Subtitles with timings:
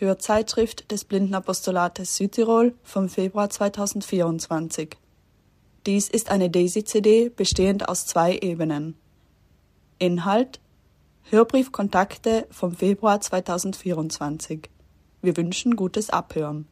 [0.00, 4.96] Hörzeitschrift des Blindenapostolates Südtirol vom Februar 2024.
[5.86, 8.96] Dies ist eine Daisy-CD bestehend aus zwei Ebenen.
[9.98, 10.60] Inhalt
[11.30, 14.70] Hörbriefkontakte vom Februar 2024.
[15.20, 16.66] Wir wünschen gutes Abhören.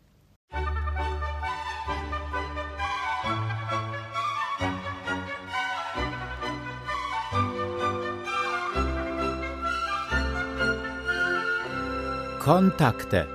[12.47, 13.27] Kontakte.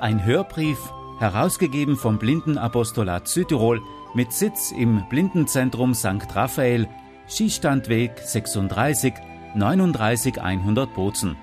[0.00, 0.78] Ein Hörbrief,
[1.20, 3.80] herausgegeben vom Blindenapostolat Südtirol
[4.14, 6.34] mit Sitz im Blindenzentrum St.
[6.34, 6.88] Raphael,
[7.28, 9.14] Schießstandweg 36
[9.54, 11.36] 39 100 Bozen.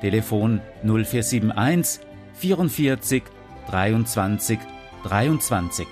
[0.00, 2.04] Telefon 0471
[2.34, 3.22] 44
[3.68, 4.58] 23
[5.04, 5.86] 23.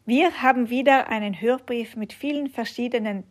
[0.08, 3.24] Wir haben wieder einen Hörbrief mit vielen verschiedenen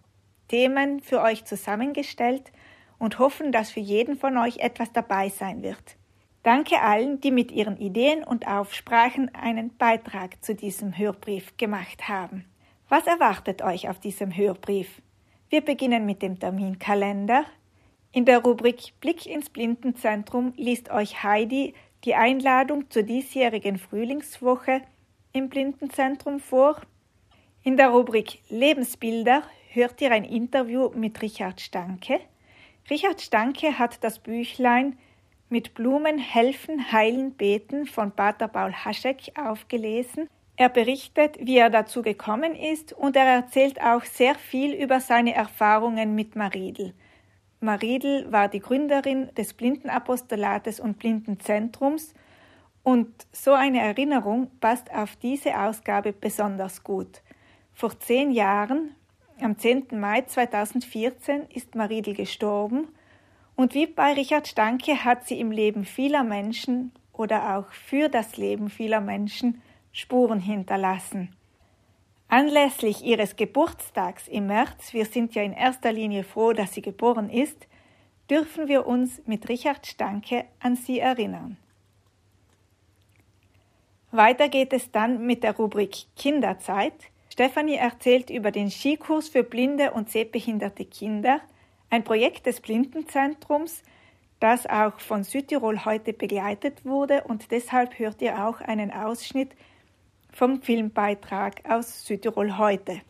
[0.46, 2.52] Themen für euch zusammengestellt
[2.98, 5.96] und hoffen, dass für jeden von euch etwas dabei sein wird.
[6.42, 12.44] Danke allen, die mit ihren Ideen und Aufsprachen einen Beitrag zu diesem Hörbrief gemacht haben.
[12.88, 15.02] Was erwartet euch auf diesem Hörbrief?
[15.50, 17.44] Wir beginnen mit dem Terminkalender.
[18.12, 24.82] In der Rubrik Blick ins Blindenzentrum liest euch Heidi die Einladung zur diesjährigen Frühlingswoche
[25.32, 26.80] im Blindenzentrum vor.
[27.62, 32.20] In der Rubrik Lebensbilder hört ihr ein Interview mit Richard Stanke.
[32.90, 34.96] Richard Stanke hat das Büchlein
[35.50, 40.28] mit Blumen helfen, heilen, beten von Pater Paul Haschek aufgelesen.
[40.56, 45.34] Er berichtet, wie er dazu gekommen ist und er erzählt auch sehr viel über seine
[45.34, 46.94] Erfahrungen mit Maridel.
[47.60, 52.14] Maridel war die Gründerin des Blindenapostolates und Blindenzentrums
[52.82, 57.22] und so eine Erinnerung passt auf diese Ausgabe besonders gut.
[57.74, 58.94] Vor zehn Jahren,
[59.42, 59.86] am 10.
[59.98, 62.88] Mai 2014 ist Maridel gestorben
[63.56, 68.36] und wie bei Richard Stanke hat sie im Leben vieler Menschen oder auch für das
[68.36, 69.62] Leben vieler Menschen
[69.92, 71.34] Spuren hinterlassen.
[72.28, 77.30] Anlässlich ihres Geburtstags im März, wir sind ja in erster Linie froh, dass sie geboren
[77.30, 77.66] ist,
[78.30, 81.56] dürfen wir uns mit Richard Stanke an sie erinnern.
[84.10, 87.10] Weiter geht es dann mit der Rubrik Kinderzeit.
[87.38, 91.40] Stefanie erzählt über den Skikurs für blinde und sehbehinderte Kinder,
[91.88, 93.84] ein Projekt des Blindenzentrums,
[94.40, 99.52] das auch von Südtirol heute begleitet wurde und deshalb hört ihr auch einen Ausschnitt
[100.32, 103.02] vom Filmbeitrag aus Südtirol heute.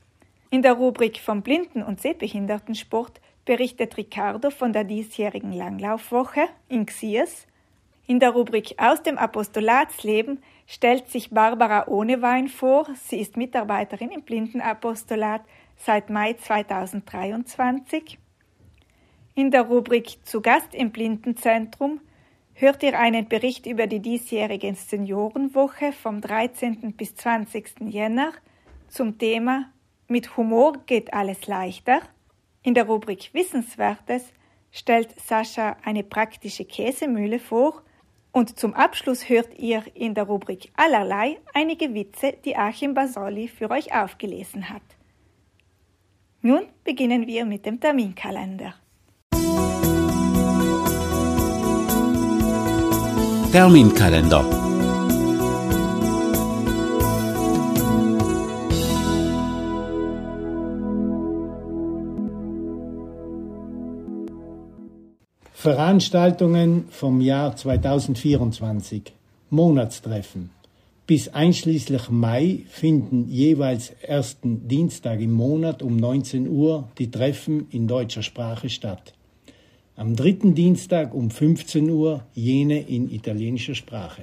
[0.50, 7.46] In der Rubrik vom Blinden- und Sehbehindertensport berichtet Ricardo von der diesjährigen Langlaufwoche in Xies.
[8.06, 12.86] In der Rubrik Aus dem Apostolatsleben stellt sich Barbara Ohnewein vor.
[13.02, 15.40] Sie ist Mitarbeiterin im Blindenapostolat
[15.76, 18.18] seit Mai 2023.
[19.34, 22.00] In der Rubrik Zu Gast im Blindenzentrum
[22.52, 26.92] hört ihr einen Bericht über die diesjährige Seniorenwoche vom 13.
[26.92, 27.88] bis 20.
[27.88, 28.32] Jänner
[28.88, 29.72] zum Thema
[30.06, 32.02] Mit Humor geht alles leichter.
[32.62, 34.34] In der Rubrik Wissenswertes
[34.70, 37.84] stellt Sascha eine praktische Käsemühle vor
[38.32, 43.70] und zum Abschluss hört ihr in der Rubrik Allerlei einige Witze, die Achim Basoli für
[43.70, 44.82] euch aufgelesen hat.
[46.40, 48.74] Nun beginnen wir mit dem Terminkalender.
[53.50, 54.67] Terminkalender
[65.60, 69.12] Veranstaltungen vom Jahr 2024.
[69.50, 70.50] Monatstreffen.
[71.04, 77.88] Bis einschließlich Mai finden jeweils ersten Dienstag im Monat um 19 Uhr die Treffen in
[77.88, 79.14] deutscher Sprache statt.
[79.96, 84.22] Am dritten Dienstag um 15 Uhr jene in italienischer Sprache.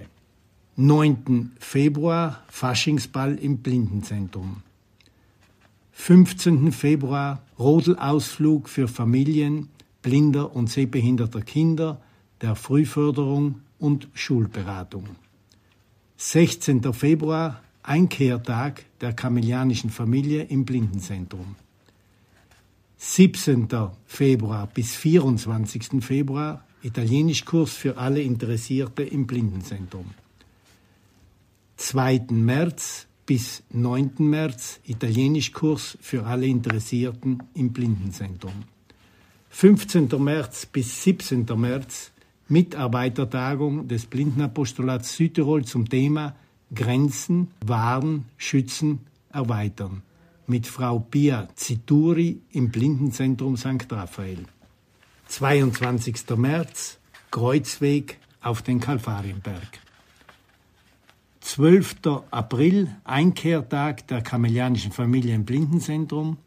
[0.77, 1.51] 9.
[1.59, 4.63] Februar Faschingsball im Blindenzentrum.
[5.91, 6.71] 15.
[6.71, 9.67] Februar Rodelausflug für Familien
[10.05, 11.99] blinder und sehbehinderter Kinder,
[12.39, 15.07] der Frühförderung und Schulberatung.
[16.17, 16.93] 16.
[16.93, 21.55] Februar– Einkehrtag der kamelianischen Familie im Blindenzentrum.
[22.97, 23.67] 17.
[24.05, 26.03] Februar bis 24.
[26.03, 30.05] Februar Italienischkurs für alle Interessierte im Blindenzentrum.
[31.77, 32.27] 2.
[32.29, 34.11] März bis 9.
[34.19, 38.74] März Italienischkurs für alle Interessierten im Blindenzentrum.
[39.57, 40.09] 15.
[40.21, 41.45] März bis 17.
[41.55, 42.11] März
[42.49, 46.35] Mitarbeitertagung des Blindenapostolats Südtirol zum Thema
[46.73, 48.99] Grenzen wahren, schützen,
[49.31, 50.01] erweitern
[50.45, 53.89] mit Frau Pia Zituri im Blindenzentrum St.
[53.89, 54.43] Raphael.
[55.27, 56.31] 22.
[56.35, 56.97] März
[57.31, 59.79] Kreuzweg auf den Kalvarienberg.
[61.39, 61.95] 12.
[62.29, 66.39] April Einkehrtag der Kamelianischen Familie im Blindenzentrum.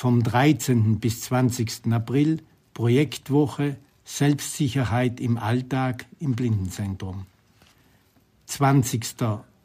[0.00, 0.98] Vom 13.
[0.98, 1.92] bis 20.
[1.92, 2.38] April
[2.72, 7.26] Projektwoche Selbstsicherheit im Alltag im Blindenzentrum.
[8.46, 9.16] 20.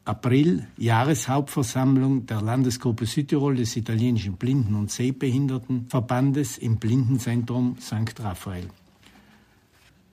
[0.03, 8.19] April Jahreshauptversammlung der Landesgruppe Südtirol des italienischen Blinden- und Sehbehindertenverbandes im Blindenzentrum St.
[8.19, 8.67] Raphael.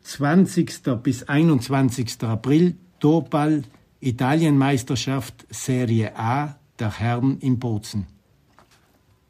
[0.05, 1.03] 20.
[1.03, 2.23] bis 21.
[2.23, 3.65] April Torball
[3.99, 8.07] Italienmeisterschaft Serie A der Herren in Bozen.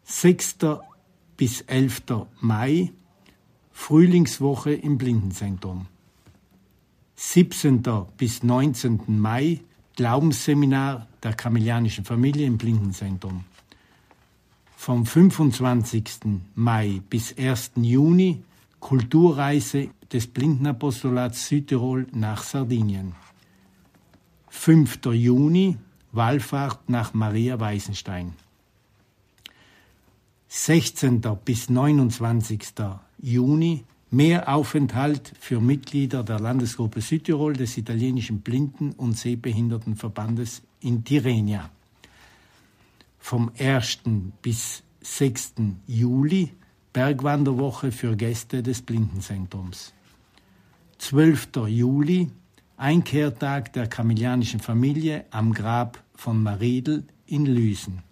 [0.04, 0.56] 6.
[1.36, 2.02] bis 11.
[2.40, 2.92] Mai
[3.70, 5.86] Frühlingswoche im Blindenzentrum.
[7.14, 7.82] 17.
[8.16, 9.00] bis 19.
[9.06, 9.60] Mai
[9.96, 13.44] Glaubensseminar der Kamelianischen Familie im Blindenzentrum.
[14.76, 16.40] Vom 25.
[16.56, 17.72] Mai bis 1.
[17.76, 18.42] Juni
[18.80, 23.14] Kulturreise des Blindenapostolats Südtirol nach Sardinien.
[24.48, 24.98] 5.
[25.12, 25.78] Juni
[26.10, 28.34] Wallfahrt nach Maria Weisenstein.
[30.54, 31.22] 16.
[31.46, 32.60] bis 29.
[33.22, 41.70] Juni Mehraufenthalt für Mitglieder der Landesgruppe Südtirol des italienischen Blinden- und Sehbehindertenverbandes in Tirrenia.
[43.18, 44.00] Vom 1.
[44.42, 45.54] bis 6.
[45.86, 46.52] Juli
[46.92, 49.94] Bergwanderwoche für Gäste des Blindenzentrums.
[50.98, 51.66] 12.
[51.66, 52.30] Juli
[52.76, 58.11] Einkehrtag der kamelianischen Familie am Grab von Maredel in Lüsen.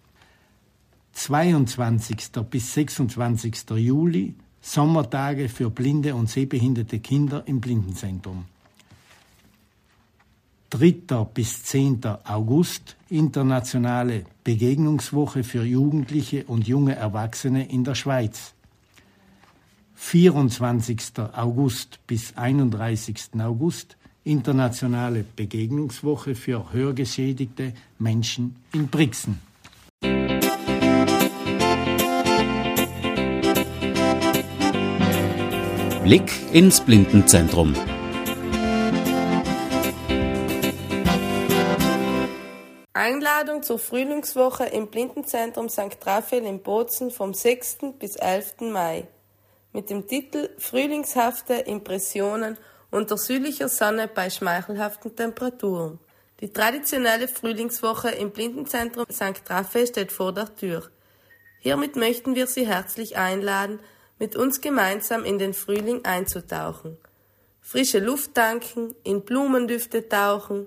[1.12, 2.17] 22.
[2.51, 3.71] bis 26.
[3.77, 8.45] Juli Sommertage für blinde und sehbehinderte Kinder im Blindenzentrum.
[10.71, 11.27] 3.
[11.35, 12.01] bis 10.
[12.25, 18.55] August Internationale Begegnungswoche für Jugendliche und junge Erwachsene in der Schweiz.
[19.97, 21.19] 24.
[21.33, 23.31] August bis 31.
[23.39, 29.41] August Internationale Begegnungswoche für hörgeschädigte Menschen in Brixen.
[36.11, 37.73] Blick ins Blindenzentrum.
[42.93, 45.97] Einladung zur Frühlingswoche im Blindenzentrum St.
[46.05, 47.95] Raphael in Bozen vom 6.
[48.01, 48.55] bis 11.
[48.73, 49.07] Mai
[49.73, 52.59] mit dem Titel Frühlingshafte Impressionen
[52.91, 56.01] unter südlicher Sonne bei schmeichelhaften Temperaturen.
[56.41, 59.49] Die traditionelle Frühlingswoche im Blindenzentrum St.
[59.49, 60.91] Raphael steht vor der Tür.
[61.61, 63.79] Hiermit möchten wir Sie herzlich einladen,
[64.20, 66.99] mit uns gemeinsam in den Frühling einzutauchen.
[67.62, 70.67] Frische Luft tanken, in Blumendüfte tauchen,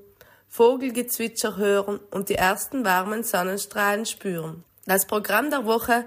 [0.49, 4.63] Vogelgezwitscher hören und die ersten warmen Sonnenstrahlen spüren.
[4.85, 6.05] Das Programm der Woche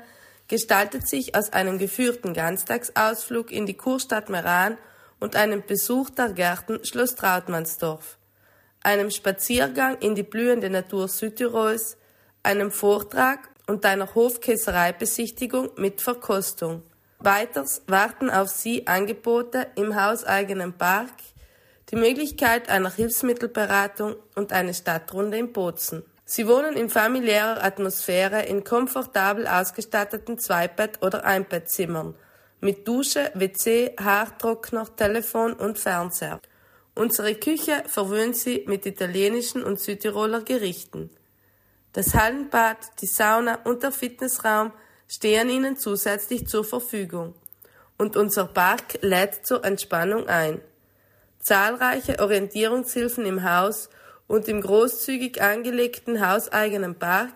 [0.48, 4.76] gestaltet sich aus einem geführten Ganztagsausflug in die Kurstadt Meran
[5.20, 8.18] und einem Besuch der Gärten Schloss Trautmannsdorf,
[8.82, 11.97] einem Spaziergang in die blühende Natur Südtirols,
[12.42, 16.82] einem Vortrag und einer Hofkäsereibesichtigung mit Verkostung.
[17.18, 21.12] Weiters warten auf Sie Angebote im hauseigenen Park,
[21.90, 26.04] die Möglichkeit einer Hilfsmittelberatung und eine Stadtrunde in Bozen.
[26.25, 32.14] Sie wohnen in familiärer Atmosphäre in komfortabel ausgestatteten Zweibett- oder Einbettzimmern
[32.61, 36.40] mit Dusche, WC, Haartrockner, Telefon und Fernseher.
[36.94, 41.11] Unsere Küche verwöhnt Sie mit italienischen und Südtiroler Gerichten.
[41.92, 44.73] Das Hallenbad, die Sauna und der Fitnessraum
[45.08, 47.34] stehen ihnen zusätzlich zur Verfügung.
[47.98, 50.60] Und unser Park lädt zur Entspannung ein.
[51.40, 53.88] Zahlreiche Orientierungshilfen im Haus
[54.26, 57.34] und im großzügig angelegten hauseigenen Park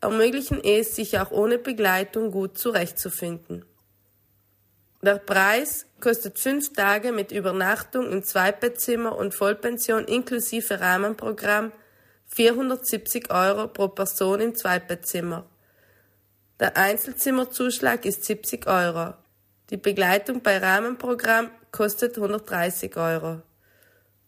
[0.00, 3.64] ermöglichen es, sich auch ohne Begleitung gut zurechtzufinden.
[5.02, 11.72] Der Preis kostet fünf Tage mit Übernachtung im Zweibettzimmer und Vollpension inklusive Rahmenprogramm
[12.26, 15.46] 470 Euro pro Person im Zweibettzimmer.
[16.60, 19.14] Der Einzelzimmerzuschlag ist 70 Euro.
[19.70, 23.40] Die Begleitung bei Rahmenprogramm kostet 130 Euro.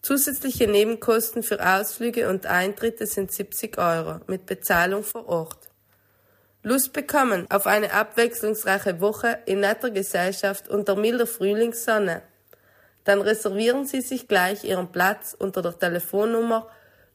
[0.01, 5.69] Zusätzliche Nebenkosten für Ausflüge und Eintritte sind 70 Euro mit Bezahlung vor Ort.
[6.63, 12.23] Lust bekommen auf eine abwechslungsreiche Woche in netter Gesellschaft unter milder Frühlingssonne?
[13.05, 16.67] Dann reservieren Sie sich gleich Ihren Platz unter der Telefonnummer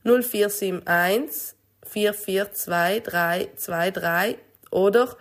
[0.03, 1.55] 0471
[1.87, 4.46] 442323
[4.77, 5.17] oder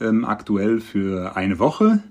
[0.00, 2.04] ähm, aktuell für eine Woche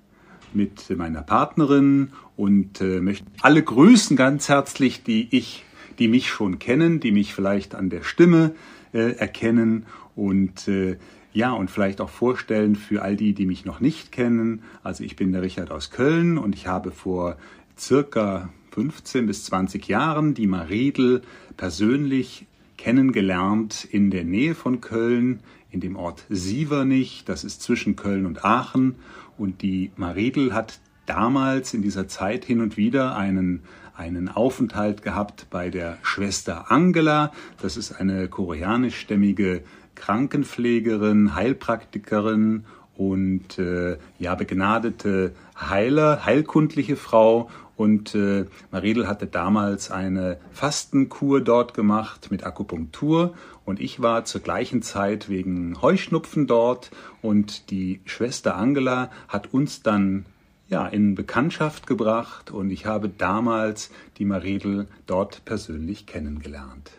[0.54, 5.64] mit meiner Partnerin und äh, möchte alle grüßen ganz herzlich, die ich,
[6.00, 8.56] die mich schon kennen, die mich vielleicht an der Stimme
[8.94, 10.98] äh, erkennen und äh,
[11.34, 14.64] ja, und vielleicht auch vorstellen für all die, die mich noch nicht kennen.
[14.84, 17.36] Also ich bin der Richard aus Köln und ich habe vor
[17.78, 21.22] circa 15 bis 20 Jahren die Maredel
[21.58, 22.46] persönlich
[22.78, 28.46] kennengelernt in der Nähe von Köln, in dem Ort Sievernich, das ist zwischen Köln und
[28.46, 28.96] Aachen.
[29.38, 33.64] Und die Maredel hat damals in dieser Zeit hin und wieder einen,
[33.96, 37.32] einen Aufenthalt gehabt bei der Schwester Angela.
[37.62, 39.64] Das ist eine koreanischstämmige
[39.96, 50.38] Krankenpflegerin, Heilpraktikerin und äh, ja begnadete Heiler, heilkundliche Frau und äh, Maredel hatte damals eine
[50.52, 53.34] Fastenkur dort gemacht mit Akupunktur.
[53.66, 56.92] Und ich war zur gleichen Zeit wegen Heuschnupfen dort.
[57.22, 60.26] Und die Schwester Angela hat uns dann
[60.68, 62.52] ja, in Bekanntschaft gebracht.
[62.52, 66.92] Und ich habe damals die Maredel dort persönlich kennengelernt.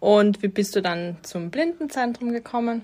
[0.00, 2.82] Und wie bist du dann zum Blindenzentrum gekommen?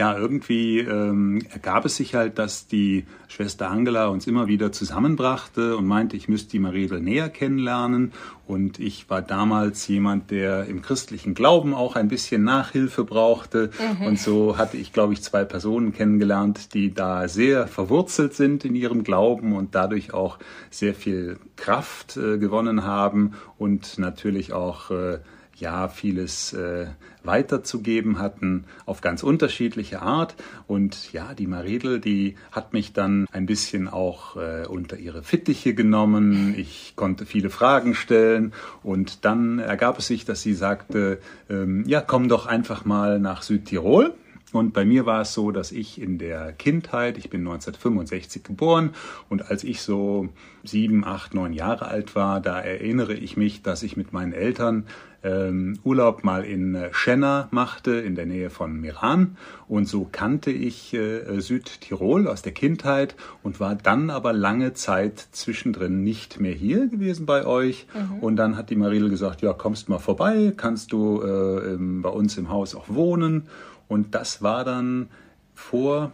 [0.00, 5.76] Ja, irgendwie ähm, ergab es sich halt, dass die Schwester Angela uns immer wieder zusammenbrachte
[5.76, 8.12] und meinte, ich müsste die Maredel näher kennenlernen.
[8.46, 13.72] Und ich war damals jemand, der im christlichen Glauben auch ein bisschen Nachhilfe brauchte.
[13.98, 14.06] Mhm.
[14.06, 18.74] Und so hatte ich, glaube ich, zwei Personen kennengelernt, die da sehr verwurzelt sind in
[18.74, 20.38] ihrem Glauben und dadurch auch
[20.70, 25.18] sehr viel Kraft äh, gewonnen haben und natürlich auch äh,
[25.60, 26.86] ja vieles äh,
[27.22, 30.34] weiterzugeben hatten auf ganz unterschiedliche Art.
[30.66, 35.74] Und ja, die Maredel, die hat mich dann ein bisschen auch äh, unter ihre Fittiche
[35.74, 36.54] genommen.
[36.56, 38.52] Ich konnte viele Fragen stellen
[38.82, 43.42] und dann ergab es sich, dass sie sagte, ähm, ja, komm doch einfach mal nach
[43.42, 44.14] Südtirol.
[44.52, 48.90] Und bei mir war es so, dass ich in der Kindheit, ich bin 1965 geboren
[49.28, 50.28] und als ich so
[50.64, 54.86] sieben, acht, neun Jahre alt war, da erinnere ich mich, dass ich mit meinen Eltern
[55.22, 59.36] ähm, Urlaub mal in äh, Schenna machte, in der Nähe von Meran.
[59.68, 65.18] Und so kannte ich äh, Südtirol aus der Kindheit und war dann aber lange Zeit
[65.32, 67.86] zwischendrin nicht mehr hier gewesen bei euch.
[67.94, 68.18] Mhm.
[68.20, 72.36] Und dann hat die Marile gesagt, ja, kommst mal vorbei, kannst du äh, bei uns
[72.38, 73.48] im Haus auch wohnen.
[73.88, 75.08] Und das war dann
[75.54, 76.12] vor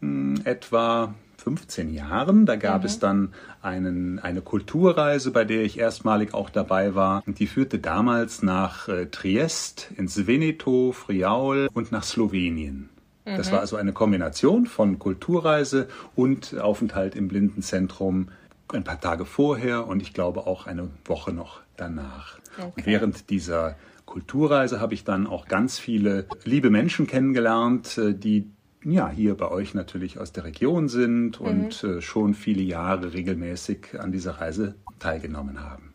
[0.00, 1.14] mh, hm, etwa
[1.48, 2.44] 15 Jahren.
[2.44, 2.86] Da gab mhm.
[2.86, 7.22] es dann einen, eine Kulturreise, bei der ich erstmalig auch dabei war.
[7.26, 12.90] Und die führte damals nach äh, Triest, ins Veneto, Friaul und nach Slowenien.
[13.24, 13.52] Das mhm.
[13.52, 18.28] war also eine Kombination von Kulturreise und Aufenthalt im Blindenzentrum
[18.70, 22.38] ein paar Tage vorher und ich glaube auch eine Woche noch danach.
[22.58, 22.72] Okay.
[22.76, 28.50] Und während dieser Kulturreise habe ich dann auch ganz viele liebe Menschen kennengelernt, äh, die
[28.90, 31.98] ja, hier bei euch natürlich aus der Region sind und mhm.
[31.98, 35.92] äh, schon viele Jahre regelmäßig an dieser Reise teilgenommen haben.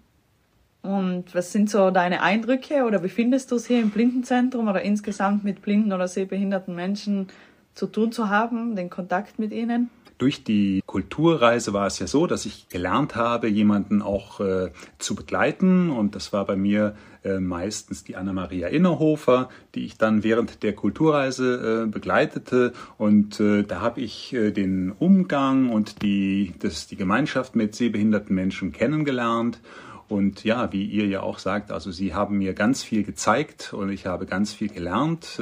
[0.83, 4.81] Und was sind so deine Eindrücke oder wie findest du es hier im Blindenzentrum oder
[4.81, 7.27] insgesamt mit blinden oder sehbehinderten Menschen
[7.73, 9.89] zu tun zu haben, den Kontakt mit ihnen?
[10.17, 15.15] Durch die Kulturreise war es ja so, dass ich gelernt habe, jemanden auch äh, zu
[15.15, 15.89] begleiten.
[15.89, 20.73] Und das war bei mir äh, meistens die Anna-Maria Innerhofer, die ich dann während der
[20.73, 22.73] Kulturreise äh, begleitete.
[22.97, 28.73] Und äh, da habe ich den Umgang und die, das, die Gemeinschaft mit sehbehinderten Menschen
[28.73, 29.61] kennengelernt.
[30.09, 33.89] Und ja, wie ihr ja auch sagt, also sie haben mir ganz viel gezeigt und
[33.89, 35.41] ich habe ganz viel gelernt.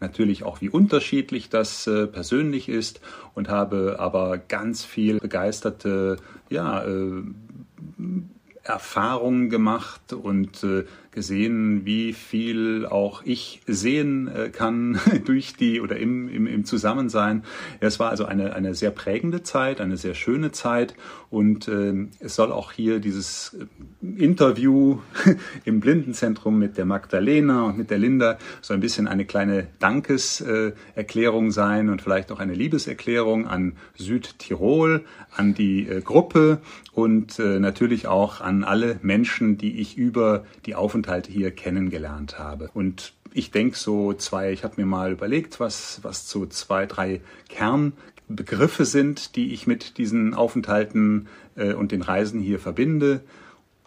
[0.00, 3.00] Natürlich auch, wie unterschiedlich das persönlich ist
[3.34, 6.16] und habe aber ganz viel begeisterte,
[6.48, 6.84] ja,
[8.68, 10.66] Erfahrungen gemacht und
[11.18, 17.42] gesehen, wie viel auch ich sehen äh, kann durch die oder im, im, im Zusammensein.
[17.80, 20.94] Es war also eine, eine sehr prägende Zeit, eine sehr schöne Zeit
[21.28, 25.00] und äh, es soll auch hier dieses äh, Interview
[25.64, 31.50] im Blindenzentrum mit der Magdalena und mit der Linda so ein bisschen eine kleine Dankeserklärung
[31.50, 36.60] sein und vielleicht auch eine Liebeserklärung an Südtirol, an die äh, Gruppe
[36.92, 42.70] und äh, natürlich auch an alle Menschen, die ich über die Aufenthalte hier kennengelernt habe.
[42.74, 47.20] Und ich denke so zwei, ich habe mir mal überlegt, was, was so zwei, drei
[47.48, 53.20] Kernbegriffe sind, die ich mit diesen Aufenthalten äh, und den Reisen hier verbinde.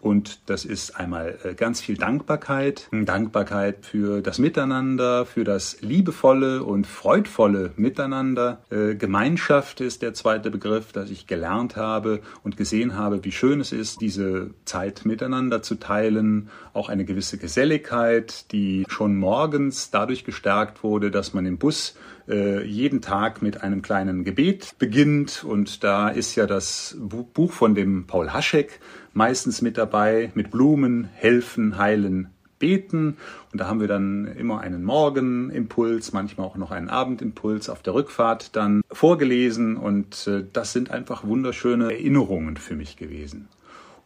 [0.02, 6.64] Und das ist einmal äh, ganz viel Dankbarkeit, Dankbarkeit für das Miteinander, für das liebevolle
[6.64, 8.64] und freudvolle Miteinander.
[8.68, 13.60] Äh, Gemeinschaft ist der zweite Begriff, dass ich gelernt habe und gesehen habe, wie schön
[13.60, 16.50] es ist, diese Zeit miteinander zu teilen.
[16.72, 21.94] Auch eine gewisse Geselligkeit, die schon morgens dadurch gestärkt wurde, dass man im Bus
[22.32, 25.44] äh, jeden Tag mit einem kleinen Gebet beginnt.
[25.44, 28.80] Und da ist ja das Buch von dem Paul Haschek
[29.12, 33.18] meistens mit dabei, mit Blumen, helfen, heilen, beten.
[33.52, 37.92] Und da haben wir dann immer einen Morgenimpuls, manchmal auch noch einen Abendimpuls auf der
[37.94, 39.76] Rückfahrt dann vorgelesen.
[39.76, 43.48] Und äh, das sind einfach wunderschöne Erinnerungen für mich gewesen.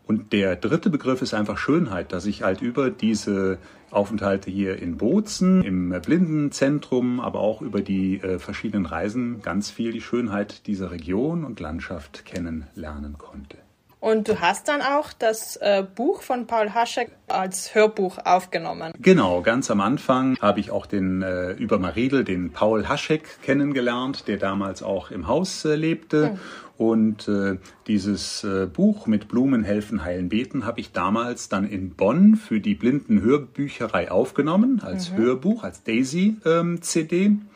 [0.07, 3.59] Und der dritte Begriff ist einfach Schönheit, dass ich halt über diese
[3.91, 9.93] Aufenthalte hier in Bozen, im Blindenzentrum, aber auch über die äh, verschiedenen Reisen ganz viel
[9.93, 13.59] die Schönheit dieser Region und Landschaft kennenlernen konnte.
[14.07, 18.93] Und du hast dann auch das äh, Buch von Paul Haschek als Hörbuch aufgenommen.
[19.01, 24.29] Genau, ganz am Anfang habe ich auch den äh, über Mariedl, den Paul Haschek kennengelernt,
[24.29, 26.31] der damals auch im Haus äh, lebte.
[26.31, 26.39] Mhm.
[26.77, 27.57] Und äh,
[27.89, 32.61] dieses äh, Buch mit Blumen helfen, heilen, beten habe ich damals dann in Bonn für
[32.61, 35.17] die Blinden Hörbücherei aufgenommen, als mhm.
[35.17, 37.17] Hörbuch, als Daisy-CD.
[37.25, 37.49] Ähm,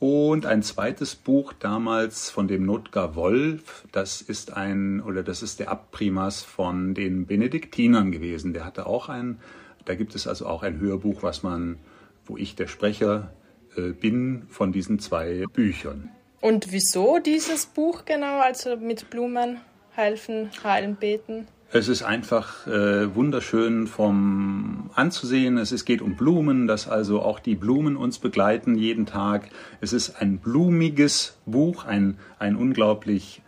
[0.00, 5.60] und ein zweites Buch damals von dem Notgar Wolf, das ist ein, oder das ist
[5.60, 8.54] der Abprimas von den Benediktinern gewesen.
[8.54, 9.38] Der hatte auch ein,
[9.84, 11.78] da gibt es also auch ein Hörbuch, was man,
[12.24, 13.30] wo ich der Sprecher
[13.76, 16.08] äh, bin von diesen zwei Büchern.
[16.40, 19.60] Und wieso dieses Buch genau, also mit Blumen
[19.90, 21.46] helfen, heilen, beten?
[21.72, 25.56] Es ist einfach äh, wunderschön vom anzusehen.
[25.56, 29.50] Es, es geht um Blumen, dass also auch die Blumen uns begleiten jeden Tag.
[29.80, 33.42] Es ist ein blumiges Buch, ein, ein unglaublich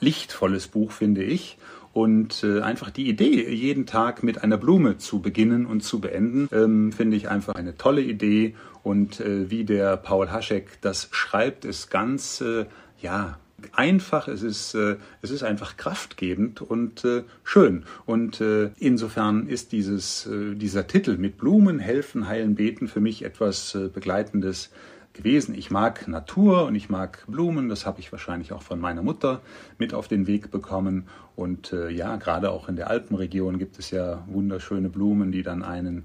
[0.00, 1.58] lichtvolles Buch, finde ich.
[1.92, 6.48] Und äh, einfach die Idee, jeden Tag mit einer Blume zu beginnen und zu beenden,
[6.52, 8.54] ähm, finde ich einfach eine tolle Idee.
[8.84, 12.64] Und äh, wie der Paul Haschek das schreibt, ist ganz, äh,
[13.02, 13.38] ja,
[13.72, 17.84] einfach, es ist, äh, es ist einfach kraftgebend und äh, schön.
[18.04, 23.24] Und äh, insofern ist dieses, äh, dieser Titel mit Blumen helfen, heilen, beten für mich
[23.24, 24.70] etwas äh, Begleitendes
[25.14, 25.54] gewesen.
[25.54, 29.40] Ich mag Natur und ich mag Blumen, das habe ich wahrscheinlich auch von meiner Mutter
[29.78, 31.08] mit auf den Weg bekommen.
[31.34, 35.62] Und äh, ja, gerade auch in der Alpenregion gibt es ja wunderschöne Blumen, die dann
[35.62, 36.04] einen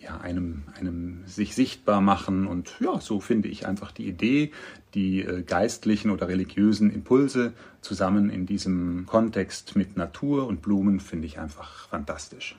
[0.00, 2.46] ja, einem, einem sich sichtbar machen.
[2.46, 4.52] Und ja, so finde ich einfach die Idee,
[4.94, 11.26] die äh, geistlichen oder religiösen Impulse zusammen in diesem Kontext mit Natur und Blumen finde
[11.26, 12.56] ich einfach fantastisch.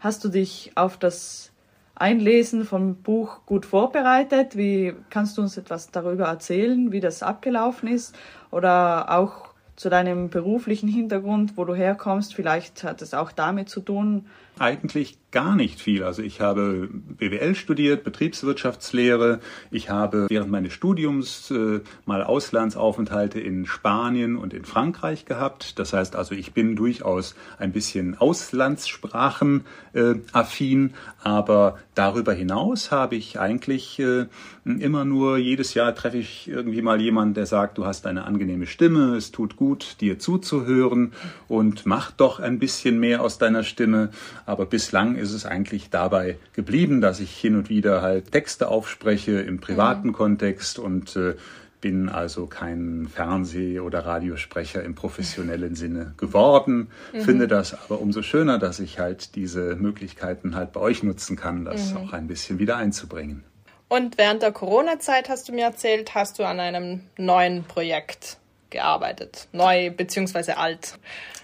[0.00, 1.52] Hast du dich auf das
[1.94, 4.56] Einlesen vom Buch gut vorbereitet?
[4.56, 8.16] Wie kannst du uns etwas darüber erzählen, wie das abgelaufen ist?
[8.50, 13.80] Oder auch zu deinem beruflichen Hintergrund, wo du herkommst, vielleicht hat es auch damit zu
[13.80, 14.26] tun.
[14.60, 16.02] Eigentlich gar nicht viel.
[16.02, 19.40] Also ich habe BWL studiert, Betriebswirtschaftslehre.
[19.70, 25.78] Ich habe während meines Studiums äh, mal Auslandsaufenthalte in Spanien und in Frankreich gehabt.
[25.78, 33.16] Das heißt also, ich bin durchaus ein bisschen Auslandssprachen äh, affin, aber darüber hinaus habe
[33.16, 34.26] ich eigentlich äh,
[34.64, 38.66] immer nur jedes Jahr treffe ich irgendwie mal jemanden, der sagt, du hast eine angenehme
[38.66, 41.12] Stimme, es tut gut, dir zuzuhören
[41.48, 44.10] und mach doch ein bisschen mehr aus deiner Stimme.
[44.50, 49.40] Aber bislang ist es eigentlich dabei geblieben, dass ich hin und wieder halt Texte aufspreche
[49.40, 50.12] im privaten mhm.
[50.12, 51.36] Kontext und äh,
[51.80, 56.88] bin also kein Fernseh- oder Radiosprecher im professionellen Sinne geworden.
[57.12, 57.20] Mhm.
[57.20, 61.64] Finde das aber umso schöner, dass ich halt diese Möglichkeiten halt bei euch nutzen kann,
[61.64, 61.98] das mhm.
[61.98, 63.44] auch ein bisschen wieder einzubringen.
[63.86, 68.38] Und während der Corona-Zeit hast du mir erzählt, hast du an einem neuen Projekt
[68.70, 70.98] gearbeitet, neu beziehungsweise alt.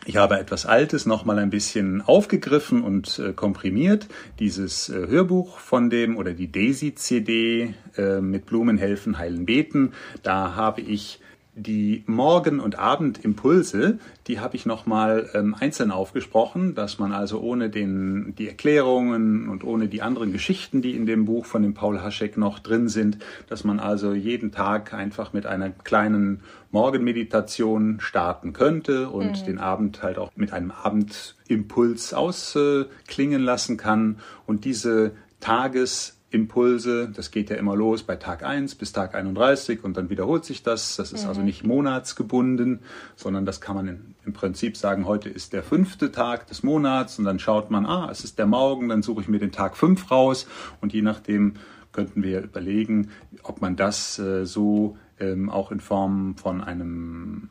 [0.09, 4.07] Ich habe etwas Altes nochmal ein bisschen aufgegriffen und äh, komprimiert.
[4.39, 9.95] Dieses äh, Hörbuch von dem oder die Daisy-CD äh, mit Blumen helfen, heilen, beten.
[10.23, 11.19] Da habe ich
[11.59, 17.71] Die Morgen- und Abendimpulse, die habe ich nochmal ähm, einzeln aufgesprochen, dass man also ohne
[17.71, 22.03] den, die Erklärungen und ohne die anderen Geschichten, die in dem Buch von dem Paul
[22.03, 26.43] Haschek noch drin sind, dass man also jeden Tag einfach mit einer kleinen
[26.73, 29.47] Morgenmeditation starten könnte und mhm.
[29.47, 34.19] den Abend halt auch mit einem Abendimpuls ausklingen lassen kann.
[34.45, 37.09] Und diese Tages- Impulse.
[37.15, 40.63] Das geht ja immer los bei Tag 1 bis Tag 31 und dann wiederholt sich
[40.63, 40.97] das.
[40.97, 41.29] Das ist also mhm.
[41.29, 42.81] also nicht monatsgebunden,
[43.15, 47.19] sondern das kann man in, im Prinzip sagen, heute ist der fünfte Tag des Monats
[47.19, 49.77] und dann schaut man, ah, es ist der Morgen, dann suche ich mir den Tag
[49.77, 50.47] 5 raus
[50.81, 51.55] und je nachdem
[51.93, 53.11] könnten wir überlegen,
[53.43, 57.49] ob man das äh, so ähm, auch in Form von einem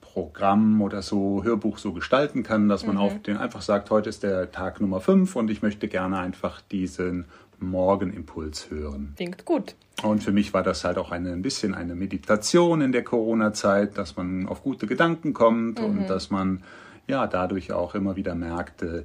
[0.00, 3.00] Programm oder so, Hörbuch so gestalten kann, dass man mhm.
[3.00, 6.60] auf den einfach sagt, heute ist der Tag Nummer 5 und ich möchte gerne einfach
[6.60, 7.26] diesen
[7.60, 9.14] Morgenimpuls hören.
[9.16, 9.74] Klingt gut.
[10.02, 13.98] Und für mich war das halt auch eine, ein bisschen eine Meditation in der Corona-Zeit,
[13.98, 15.84] dass man auf gute Gedanken kommt mhm.
[15.84, 16.62] und dass man
[17.06, 19.04] ja dadurch auch immer wieder merkte,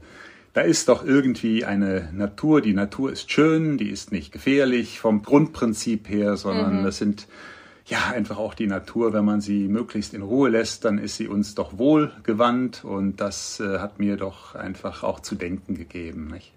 [0.53, 2.61] da ist doch irgendwie eine Natur.
[2.61, 6.83] Die Natur ist schön, die ist nicht gefährlich vom Grundprinzip her, sondern mhm.
[6.85, 7.27] das sind
[7.85, 11.27] ja einfach auch die Natur, wenn man sie möglichst in Ruhe lässt, dann ist sie
[11.27, 16.27] uns doch wohlgewandt und das äh, hat mir doch einfach auch zu denken gegeben.
[16.31, 16.51] Nicht?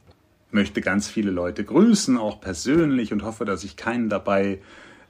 [0.51, 4.59] Möchte ganz viele Leute grüßen, auch persönlich und hoffe, dass ich keinen dabei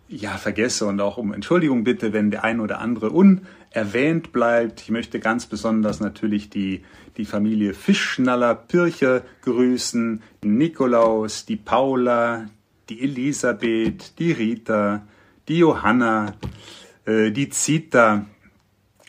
[0.09, 0.87] ja vergesse.
[0.87, 4.81] Und auch um Entschuldigung bitte, wenn der ein oder andere unerwähnt bleibt.
[4.81, 6.83] Ich möchte ganz besonders natürlich die,
[7.17, 12.47] die Familie Fischschnaller Pircher grüßen, Nikolaus, die Paula,
[12.89, 15.07] die Elisabeth, die Rita,
[15.47, 16.35] die Johanna,
[17.05, 18.27] äh, die Zita,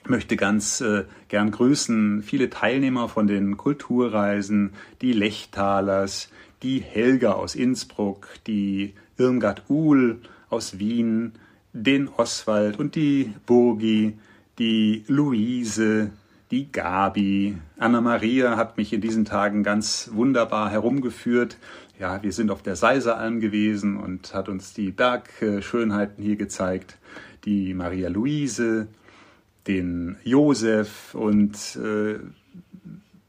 [0.10, 6.30] möchte ganz äh, gern grüßen viele Teilnehmer von den Kulturreisen, die Lechtalers,
[6.64, 10.20] die Helga aus Innsbruck, die Irmgard Uhl
[10.50, 11.34] aus Wien,
[11.74, 14.18] den Oswald und die Burgi,
[14.58, 16.12] die Luise,
[16.52, 17.58] die Gabi.
[17.78, 21.58] Anna-Maria hat mich in diesen Tagen ganz wunderbar herumgeführt.
[22.00, 26.98] Ja, wir sind auf der Seiseralm gewesen und hat uns die Bergschönheiten hier gezeigt.
[27.46, 28.88] Die Maria Luise,
[29.70, 32.18] den Josef und äh,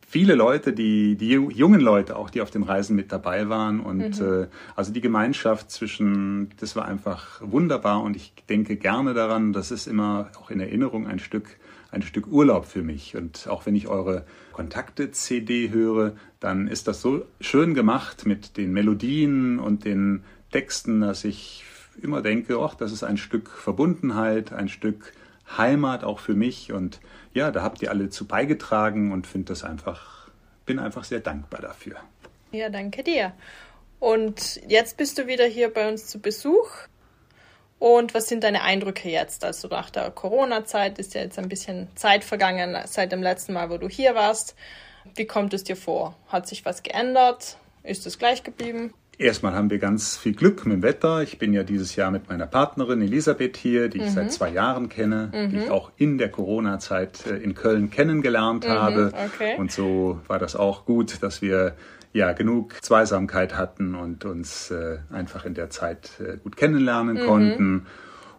[0.08, 3.78] viele Leute, die, die jungen Leute auch, die auf den Reisen mit dabei waren.
[3.78, 4.44] Und mhm.
[4.44, 9.70] äh, also die Gemeinschaft zwischen, das war einfach wunderbar und ich denke gerne daran, das
[9.70, 11.58] ist immer auch in Erinnerung ein Stück,
[11.90, 13.18] ein Stück Urlaub für mich.
[13.18, 18.72] Und auch wenn ich eure Kontakte-CD höre, dann ist das so schön gemacht mit den
[18.72, 21.64] Melodien und den Texten, dass ich
[22.00, 25.12] immer denke, ach, das ist ein Stück Verbundenheit, ein Stück
[25.56, 26.72] Heimat auch für mich.
[26.72, 27.00] Und
[27.34, 30.28] ja, da habt ihr alle zu beigetragen und finde das einfach,
[30.66, 31.96] bin einfach sehr dankbar dafür.
[32.52, 33.32] Ja, danke dir.
[33.98, 36.70] Und jetzt bist du wieder hier bei uns zu Besuch.
[37.78, 39.44] Und was sind deine Eindrücke jetzt?
[39.44, 43.70] Also nach der Corona-Zeit ist ja jetzt ein bisschen Zeit vergangen seit dem letzten Mal,
[43.70, 44.54] wo du hier warst.
[45.14, 46.14] Wie kommt es dir vor?
[46.28, 47.56] Hat sich was geändert?
[47.82, 48.92] Ist es gleich geblieben?
[49.20, 51.22] Erstmal haben wir ganz viel Glück mit dem Wetter.
[51.22, 54.14] Ich bin ja dieses Jahr mit meiner Partnerin Elisabeth hier, die ich mhm.
[54.14, 55.50] seit zwei Jahren kenne, mhm.
[55.50, 58.70] die ich auch in der Corona-Zeit äh, in Köln kennengelernt mhm.
[58.70, 59.12] habe.
[59.34, 59.56] Okay.
[59.58, 61.74] Und so war das auch gut, dass wir
[62.14, 67.26] ja genug Zweisamkeit hatten und uns äh, einfach in der Zeit äh, gut kennenlernen mhm.
[67.26, 67.86] konnten.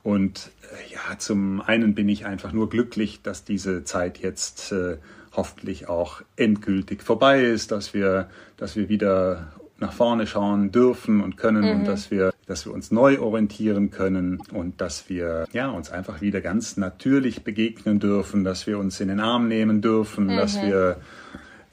[0.02, 4.98] Und äh, ja, zum einen bin ich einfach nur glücklich, dass diese Zeit jetzt äh,
[5.32, 11.36] hoffentlich auch endgültig vorbei ist, dass wir, dass wir wieder nach vorne schauen dürfen und
[11.38, 11.82] können mhm.
[11.82, 16.22] und dass wir, dass wir uns neu orientieren können und dass wir ja uns einfach
[16.22, 20.36] wieder ganz natürlich begegnen dürfen, dass wir uns in den Arm nehmen dürfen, mhm.
[20.38, 20.98] dass wir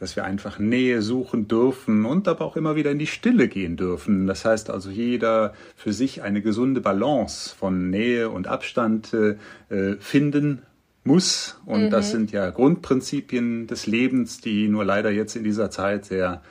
[0.01, 3.77] dass wir einfach Nähe suchen dürfen und aber auch immer wieder in die Stille gehen
[3.77, 4.29] dürfen.
[4.29, 9.35] Das heißt also, jeder für sich eine gesunde Balance von Nähe und Abstand äh,
[9.99, 10.63] finden
[11.03, 11.59] muss.
[11.67, 11.91] Und mhm.
[11.91, 16.43] das sind ja Grundprinzipien des Lebens, die nur leider jetzt in dieser Zeit sehr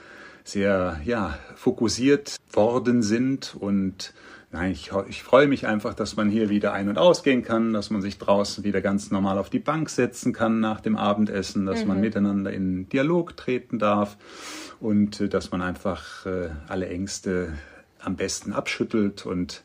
[0.48, 3.56] sehr ja, fokussiert worden sind.
[3.60, 4.14] Und
[4.52, 7.90] nein, ich, ich freue mich einfach, dass man hier wieder ein- und ausgehen kann, dass
[7.90, 11.82] man sich draußen wieder ganz normal auf die Bank setzen kann nach dem Abendessen, dass
[11.82, 11.88] mhm.
[11.88, 14.18] man miteinander in Dialog treten darf
[14.80, 17.54] und äh, dass man einfach äh, alle Ängste
[18.00, 19.26] am besten abschüttelt.
[19.26, 19.64] Und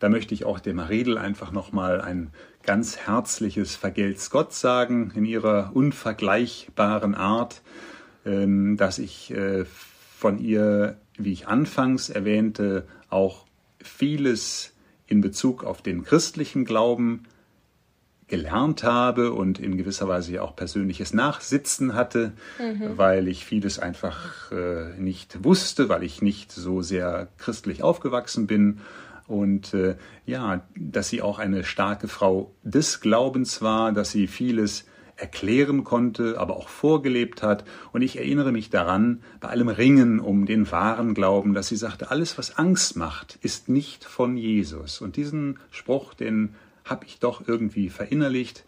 [0.00, 2.30] da möchte ich auch dem Maredel einfach nochmal ein
[2.64, 7.62] ganz herzliches Vergelt's Gott sagen in ihrer unvergleichbaren Art,
[8.24, 9.64] ähm, dass ich äh,
[10.24, 13.44] von ihr, wie ich anfangs erwähnte, auch
[13.82, 14.72] vieles
[15.06, 17.24] in Bezug auf den christlichen Glauben
[18.26, 22.96] gelernt habe und in gewisser Weise auch persönliches Nachsitzen hatte, mhm.
[22.96, 28.80] weil ich vieles einfach äh, nicht wusste, weil ich nicht so sehr christlich aufgewachsen bin.
[29.26, 34.86] und äh, ja, dass sie auch eine starke Frau des Glaubens war, dass sie vieles
[35.16, 37.64] erklären konnte, aber auch vorgelebt hat.
[37.92, 42.10] Und ich erinnere mich daran, bei allem Ringen um den wahren Glauben, dass sie sagte,
[42.10, 45.00] alles, was Angst macht, ist nicht von Jesus.
[45.00, 48.64] Und diesen Spruch, den habe ich doch irgendwie verinnerlicht,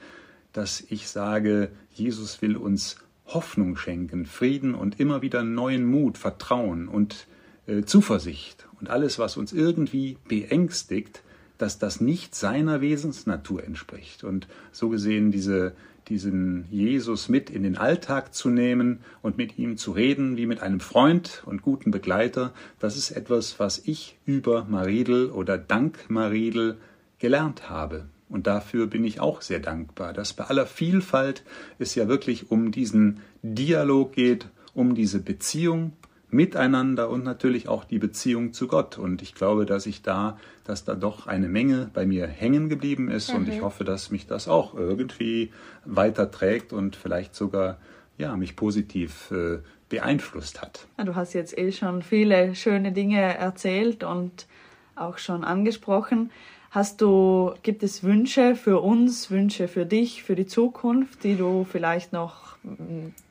[0.53, 6.89] dass ich sage, Jesus will uns Hoffnung schenken, Frieden und immer wieder neuen Mut, Vertrauen
[6.89, 7.27] und
[7.67, 8.67] äh, Zuversicht.
[8.81, 11.23] Und alles, was uns irgendwie beängstigt,
[11.59, 14.25] dass das nicht seiner Wesensnatur entspricht.
[14.25, 15.75] Und so gesehen diese,
[16.09, 20.63] diesen Jesus mit in den Alltag zu nehmen und mit ihm zu reden wie mit
[20.63, 26.79] einem Freund und guten Begleiter, das ist etwas, was ich über Maridel oder dank Maridel
[27.19, 28.07] gelernt habe.
[28.29, 31.45] Und dafür bin ich auch sehr dankbar, dass bei aller Vielfalt
[31.79, 35.93] es ja wirklich um diesen Dialog geht, um diese Beziehung
[36.37, 38.99] miteinander und natürlich auch die Beziehung zu Gott.
[38.99, 43.11] Und ich glaube, dass ich da, dass da doch eine Menge bei mir hängen geblieben
[43.11, 43.37] ist mhm.
[43.37, 43.65] und ich mhm.
[43.65, 45.51] hoffe, dass mich das auch irgendwie
[45.85, 47.79] weiterträgt und vielleicht sogar
[48.19, 50.87] ja, mich positiv äh, beeinflusst hat.
[51.05, 54.47] Du hast jetzt eh schon viele schöne Dinge erzählt und
[54.95, 56.31] auch schon angesprochen.
[56.71, 61.65] Hast du, gibt es Wünsche für uns, Wünsche für dich, für die Zukunft, die du
[61.65, 62.57] vielleicht noch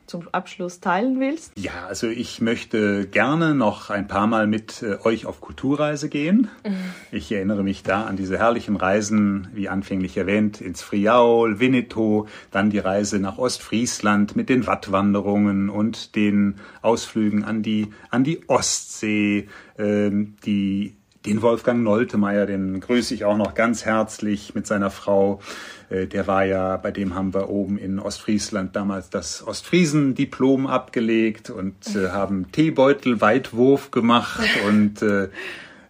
[0.05, 1.51] zum Abschluss teilen willst?
[1.57, 6.49] Ja, also ich möchte gerne noch ein paar Mal mit äh, euch auf Kulturreise gehen.
[7.11, 12.69] Ich erinnere mich da an diese herrlichen Reisen, wie anfänglich erwähnt, ins Friaul, Winnetou, dann
[12.69, 19.47] die Reise nach Ostfriesland mit den Wattwanderungen und den Ausflügen an die, an die Ostsee,
[19.77, 25.41] ähm, die den Wolfgang Noltemeyer, den grüße ich auch noch ganz herzlich mit seiner Frau.
[25.89, 31.49] Äh, der war ja, bei dem haben wir oben in Ostfriesland damals das Ostfriesen-Diplom abgelegt
[31.49, 35.29] und äh, haben Teebeutel-Weitwurf gemacht und äh,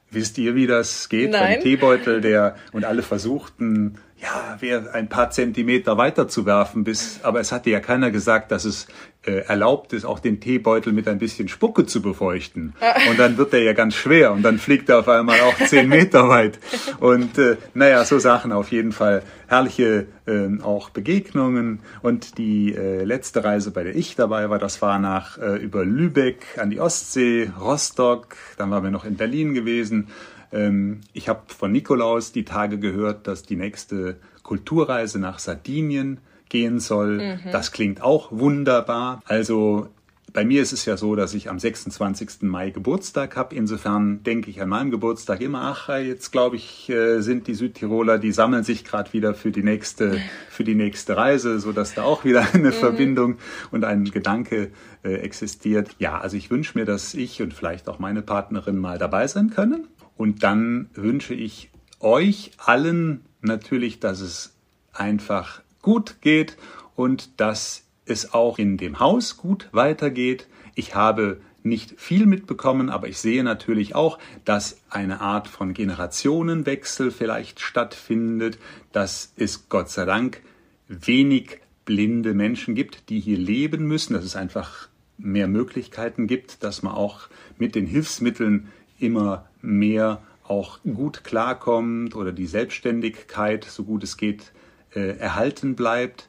[0.10, 1.32] wisst ihr, wie das geht?
[1.32, 1.58] Nein.
[1.58, 7.19] Ein Teebeutel, der und alle versuchten ja, wäre ein paar Zentimeter weiter zu werfen, bis,
[7.24, 8.88] aber es hatte ja keiner gesagt, dass es
[9.31, 12.73] erlaubt ist, auch den Teebeutel mit ein bisschen Spucke zu befeuchten.
[13.09, 15.89] Und dann wird er ja ganz schwer und dann fliegt er auf einmal auch zehn
[15.89, 16.59] Meter weit.
[16.99, 19.23] Und äh, naja, so Sachen auf jeden Fall.
[19.47, 21.79] Herrliche äh, auch Begegnungen.
[22.01, 25.85] Und die äh, letzte Reise, bei der ich dabei war, das war nach äh, über
[25.85, 30.07] Lübeck an die Ostsee, Rostock, dann waren wir noch in Berlin gewesen.
[30.51, 36.79] Ähm, ich habe von Nikolaus die Tage gehört, dass die nächste Kulturreise nach Sardinien gehen
[36.79, 37.17] soll.
[37.17, 37.51] Mhm.
[37.51, 39.21] Das klingt auch wunderbar.
[39.25, 39.89] Also
[40.36, 42.41] bei mir ist es ja so, dass ich am 26.
[42.41, 43.55] Mai Geburtstag habe.
[43.55, 48.17] Insofern denke ich an meinem Geburtstag immer, ach, jetzt glaube ich, äh, sind die Südtiroler,
[48.17, 52.03] die sammeln sich gerade wieder für die nächste, für die nächste Reise, so dass da
[52.03, 52.73] auch wieder eine mhm.
[52.73, 53.38] Verbindung
[53.71, 54.71] und ein Gedanke
[55.03, 55.91] äh, existiert.
[55.99, 59.51] Ja, also ich wünsche mir, dass ich und vielleicht auch meine Partnerin mal dabei sein
[59.51, 59.88] können.
[60.17, 64.53] Und dann wünsche ich euch allen natürlich, dass es
[64.91, 66.58] einfach gut geht
[66.95, 70.48] und dass es auch in dem Haus gut weitergeht.
[70.74, 77.12] Ich habe nicht viel mitbekommen, aber ich sehe natürlich auch, dass eine Art von Generationenwechsel
[77.12, 78.58] vielleicht stattfindet,
[78.93, 80.41] dass es Gott sei Dank
[80.88, 84.88] wenig blinde Menschen gibt, die hier leben müssen, dass es einfach
[85.19, 87.28] mehr Möglichkeiten gibt, dass man auch
[87.60, 88.69] mit den Hilfsmitteln
[89.00, 94.52] immer mehr auch gut klarkommt oder die Selbstständigkeit, so gut es geht,
[94.95, 96.27] äh, erhalten bleibt,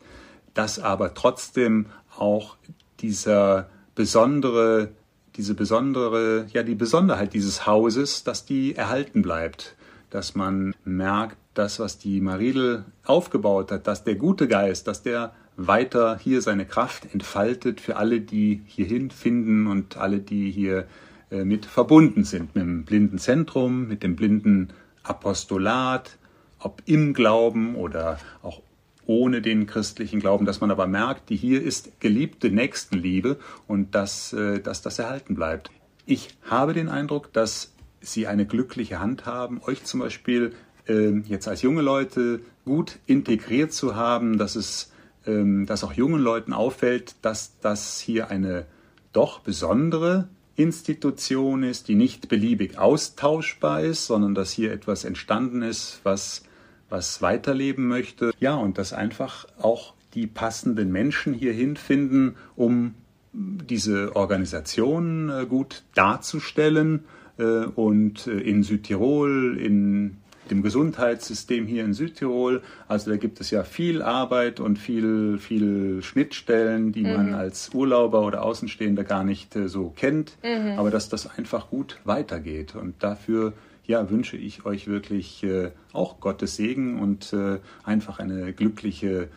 [0.55, 2.57] dass aber trotzdem auch
[3.01, 4.91] dieser besondere,
[5.37, 9.77] diese besondere, ja, die Besonderheit dieses Hauses, dass die erhalten bleibt,
[10.11, 15.33] dass man merkt, das, was die Maridel aufgebaut hat, dass der gute Geist, dass der
[15.57, 20.87] weiter hier seine Kraft entfaltet für alle, die hierhin finden und alle, die hier
[21.31, 26.19] äh, mit verbunden sind, mit dem Blindenzentrum, mit dem Blindenapostolat,
[26.59, 28.63] ob im Glauben oder auch
[29.07, 33.39] ohne den christlichen Glauben, dass man aber merkt, die hier ist geliebte Nächstenliebe
[33.69, 35.71] und dass, äh, dass das erhalten bleibt.
[36.07, 40.53] Ich habe den Eindruck, dass Sie eine glückliche Hand haben, euch zum Beispiel
[40.89, 44.93] äh, jetzt als junge Leute gut integriert zu haben, dass es
[45.27, 48.67] ähm, dass auch jungen Leuten auffällt, dass das hier eine
[49.13, 56.01] doch besondere Institution ist, die nicht beliebig austauschbar ist, sondern dass hier etwas entstanden ist,
[56.03, 56.45] was,
[56.89, 58.33] was weiterleben möchte.
[58.41, 62.95] Ja, und dass einfach auch die passenden Menschen hierhin finden, um
[63.33, 67.05] diese Organisation äh, gut darzustellen.
[67.39, 70.17] Äh, und äh, in Südtirol, in
[70.51, 72.63] dem Gesundheitssystem hier in Südtirol.
[72.89, 77.13] Also da gibt es ja viel Arbeit und viel, viel Schnittstellen, die mhm.
[77.13, 80.37] man als Urlauber oder Außenstehender gar nicht äh, so kennt.
[80.43, 80.79] Mhm.
[80.79, 82.75] Aber dass das einfach gut weitergeht.
[82.75, 83.53] Und dafür
[83.85, 89.29] ja, wünsche ich euch wirklich äh, auch Gottes Segen und äh, einfach eine glückliche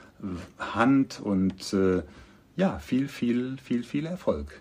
[0.58, 2.02] Hand und äh,
[2.56, 4.60] ja, viel, viel, viel, viel Erfolg.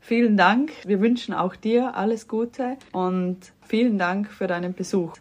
[0.00, 0.72] Vielen Dank.
[0.86, 5.16] Wir wünschen auch dir alles Gute und vielen Dank für deinen Besuch.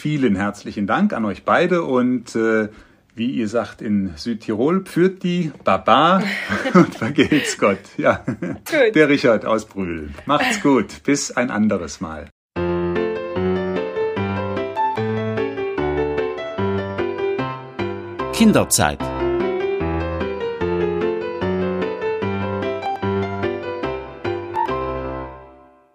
[0.00, 2.68] Vielen herzlichen Dank an euch beide und äh,
[3.16, 6.22] wie ihr sagt in Südtirol, führt die Baba
[6.74, 7.80] und vergelt's Gott.
[7.96, 8.94] Ja, gut.
[8.94, 10.10] der Richard aus Brühl.
[10.24, 11.02] Macht's gut.
[11.02, 12.28] Bis ein anderes Mal.
[18.34, 19.00] Kinderzeit.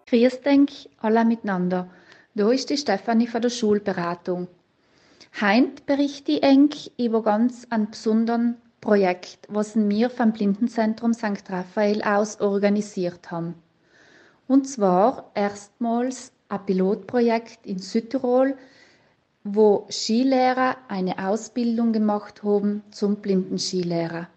[0.08, 1.88] Grüß denk alle miteinander.
[2.36, 4.48] Da ist die Stefanie von der Schulberatung.
[5.40, 11.50] Heint berichte ich eng über ganz ein besonderen Projekt, was wir vom Blindenzentrum St.
[11.50, 13.54] Raphael aus organisiert haben.
[14.48, 18.58] Und zwar erstmals ein Pilotprojekt in Südtirol,
[19.44, 24.28] wo Skilehrer eine Ausbildung gemacht haben zum Blindenskilehrer.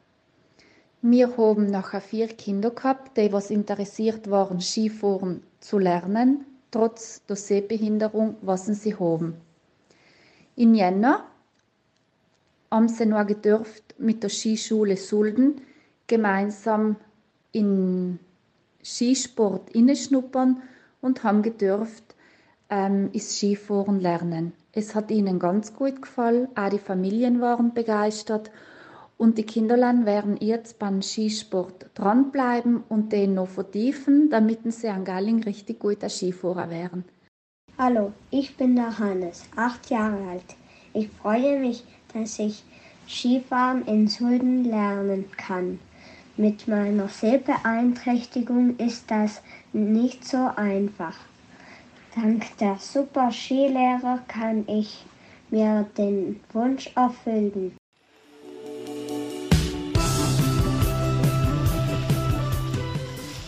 [1.00, 6.44] Wir haben nachher vier Kinder gehabt, die was interessiert waren, Skifahren zu lernen,
[6.76, 9.34] trotz der Sehbehinderung, was sie haben.
[10.56, 11.24] In Jänner
[12.70, 15.62] haben sie noch gedurft mit der Skischule Sulden
[16.06, 16.96] gemeinsam
[17.52, 18.18] in
[18.84, 20.62] Skisport inneschnuppern
[21.00, 22.14] und haben gedurft
[22.68, 24.52] ähm, ist Skifahren lernen.
[24.72, 28.50] Es hat ihnen ganz gut gefallen, auch die Familien waren begeistert
[29.18, 35.04] und die Kinderlein werden jetzt beim Skisport dranbleiben und den noch vertiefen, damit sie an
[35.04, 37.04] Galling richtig guter Skifahrer werden.
[37.78, 40.56] Hallo, ich bin der Hannes, acht Jahre alt.
[40.92, 42.64] Ich freue mich, dass ich
[43.08, 45.78] Skifahren in Sulden lernen kann.
[46.36, 51.16] Mit meiner Sehbeeinträchtigung ist das nicht so einfach.
[52.14, 55.04] Dank der super Skilehrer kann ich
[55.50, 57.76] mir den Wunsch erfüllen.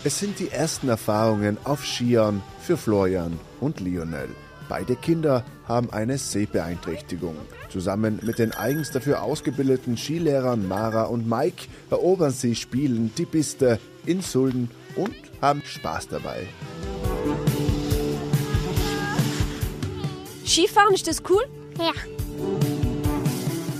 [0.08, 4.30] Es sind die ersten Erfahrungen auf Skiern für Florian und Lionel.
[4.66, 7.36] Beide Kinder haben eine Sehbeeinträchtigung.
[7.68, 13.78] Zusammen mit den eigens dafür ausgebildeten Skilehrern Mara und Mike erobern sie spielen die Piste
[14.06, 16.46] in Sulden und haben Spaß dabei.
[20.46, 21.44] Skifahren, ist das cool?
[21.78, 21.92] Ja.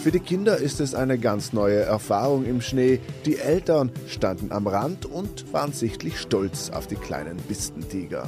[0.09, 2.99] Für die Kinder ist es eine ganz neue Erfahrung im Schnee.
[3.27, 8.27] Die Eltern standen am Rand und waren sichtlich stolz auf die kleinen Pistentiger.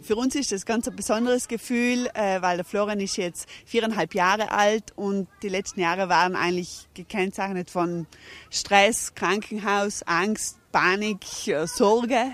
[0.00, 4.14] Für uns ist das ganz ein besonderes Gefühl, äh, weil der Florian ist jetzt viereinhalb
[4.14, 8.06] Jahre alt und die letzten Jahre waren eigentlich gekennzeichnet von
[8.48, 12.32] Stress, Krankenhaus, Angst, Panik, äh, Sorge.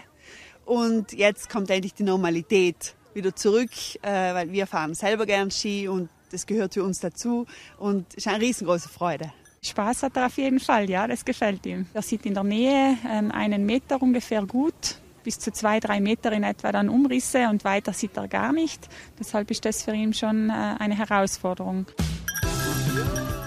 [0.65, 3.71] Und jetzt kommt endlich die Normalität wieder zurück,
[4.03, 7.47] äh, weil wir fahren selber gern Ski und das gehört für uns dazu
[7.79, 9.33] und es ist eine riesengroße Freude.
[9.63, 11.87] Spaß hat er auf jeden Fall, ja, das gefällt ihm.
[11.95, 16.33] Er sieht in der Nähe ähm, einen Meter ungefähr gut, bis zu zwei, drei Meter
[16.33, 18.89] in etwa dann Umrisse und weiter sieht er gar nicht.
[19.19, 21.87] Deshalb ist das für ihn schon äh, eine Herausforderung.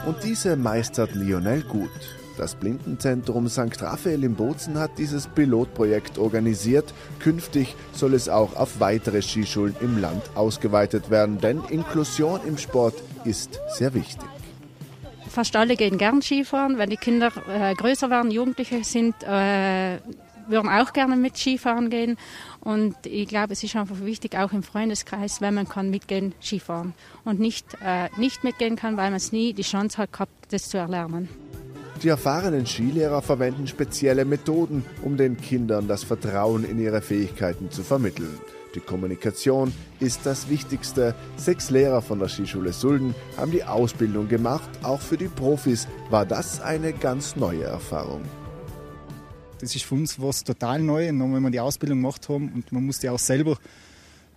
[0.07, 1.91] Und diese meistert Lionel gut.
[2.37, 3.81] Das Blindenzentrum St.
[3.81, 6.93] Raphael in Bozen hat dieses Pilotprojekt organisiert.
[7.19, 12.93] Künftig soll es auch auf weitere Skischulen im Land ausgeweitet werden, denn Inklusion im Sport
[13.25, 14.27] ist sehr wichtig.
[15.29, 16.77] Fast alle gehen gern Skifahren.
[16.77, 19.97] Wenn die Kinder äh, größer werden, Jugendliche sind, äh,
[20.47, 22.17] würden auch gerne mit Skifahren gehen.
[22.61, 26.93] Und ich glaube, es ist einfach wichtig, auch im Freundeskreis, wenn man kann, mitgehen Skifahren.
[27.25, 30.69] Und nicht, äh, nicht mitgehen kann, weil man es nie die Chance hat gehabt, das
[30.69, 31.29] zu erlernen.
[32.03, 37.81] Die erfahrenen Skilehrer verwenden spezielle Methoden, um den Kindern das Vertrauen in ihre Fähigkeiten zu
[37.81, 38.37] vermitteln.
[38.75, 41.15] Die Kommunikation ist das Wichtigste.
[41.37, 44.69] Sechs Lehrer von der Skischule Sulden haben die Ausbildung gemacht.
[44.83, 48.21] Auch für die Profis war das eine ganz neue Erfahrung.
[49.59, 51.09] Das ist für uns was total neu.
[51.09, 53.57] Und wenn wir die Ausbildung gemacht haben und man musste auch selber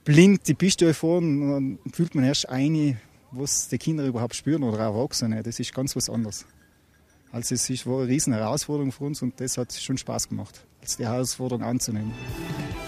[0.05, 2.99] blind die Piste fahren, dann fühlt man erst ein,
[3.33, 5.43] was die Kinder überhaupt spüren oder Erwachsene.
[5.43, 6.47] Das ist ganz was anderes.
[7.33, 10.67] Also es ist, war eine riesen Herausforderung für uns und das hat schon Spaß gemacht,
[10.81, 12.13] als die Herausforderung anzunehmen.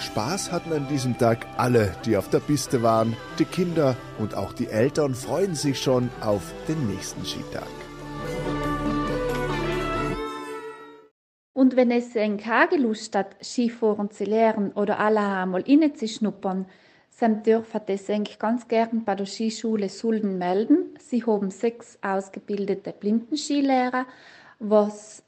[0.00, 3.16] Spaß hatten an diesem Tag alle, die auf der Piste waren.
[3.38, 7.68] Die Kinder und auch die Eltern freuen sich schon auf den nächsten Skitag.
[11.52, 16.66] Und wenn es ein keine Lust hat, Skifahren zu lernen oder alle einmal schnuppern,
[17.22, 20.96] dann dürfen eigentlich ganz gern bei der Skischule Sulden melden.
[20.98, 24.06] Sie haben sechs ausgebildete Blindenskilehrer,
[24.58, 25.22] was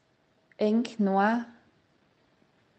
[0.57, 1.45] eng nur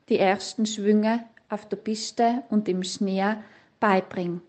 [0.10, 3.36] die ersten Schwünge auf der Piste und im Schnee
[3.80, 4.42] beibringen.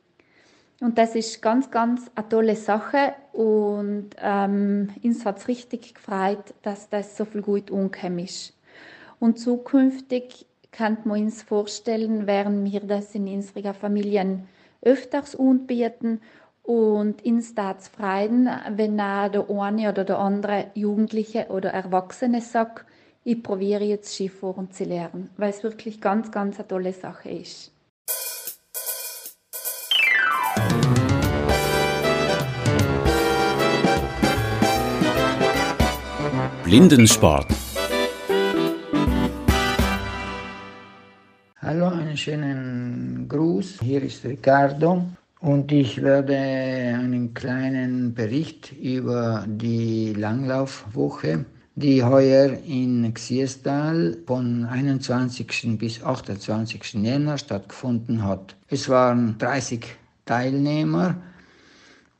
[0.80, 6.54] Und das ist ganz, ganz eine tolle Sache und ähm, uns hat es richtig gefreut,
[6.62, 8.52] dass das so viel gut umgekommen ist.
[9.20, 14.48] Und zukünftig kann man uns vorstellen, werden wir das in unseren Familien
[14.83, 16.20] öfters anbieten
[16.62, 22.87] und uns das freuen, wenn auch der eine oder der andere Jugendliche oder Erwachsene sagt,
[23.24, 27.72] ich probiere jetzt Skifahren zu lernen, weil es wirklich ganz, ganz eine tolle Sache ist.
[36.64, 37.65] Blindensport.
[41.68, 43.80] Hallo, einen schönen Gruß.
[43.82, 45.04] Hier ist Ricardo
[45.40, 51.44] und ich werde einen kleinen Bericht über die Langlaufwoche,
[51.74, 55.76] die heuer in Xierstal von 21.
[55.76, 57.02] bis 28.
[57.02, 58.54] Jänner stattgefunden hat.
[58.68, 59.86] Es waren 30
[60.24, 61.16] Teilnehmer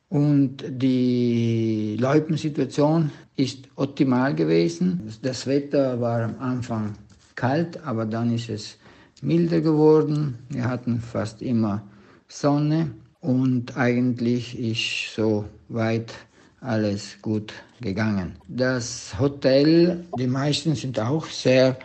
[0.09, 5.09] und die Loipensituation ist optimal gewesen.
[5.21, 6.95] Das Wetter war am Anfang
[7.35, 8.77] kalt, aber dann ist es
[9.21, 10.37] milder geworden.
[10.49, 11.83] Wir hatten fast immer
[12.27, 12.91] Sonne
[13.21, 16.13] und eigentlich ist so weit
[16.61, 18.35] alles gut gegangen.
[18.47, 21.77] Das Hotel, die meisten sind auch sehr,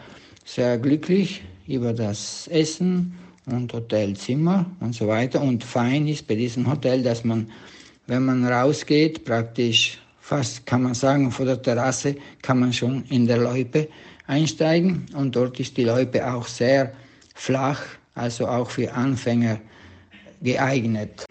[0.45, 3.15] sehr glücklich über das Essen
[3.47, 5.41] und Hotelzimmer und so weiter.
[5.43, 7.47] Und fein ist bei diesem Hotel, dass man
[8.07, 13.27] wenn man rausgeht, praktisch fast kann man sagen, von der Terrasse kann man schon in
[13.27, 13.89] der Loipe
[14.27, 16.93] einsteigen und dort ist die Loipe auch sehr
[17.35, 17.81] flach,
[18.15, 19.59] also auch für Anfänger
[20.43, 21.25] geeignet.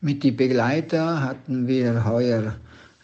[0.00, 2.54] Mit den Begleiter hatten wir heuer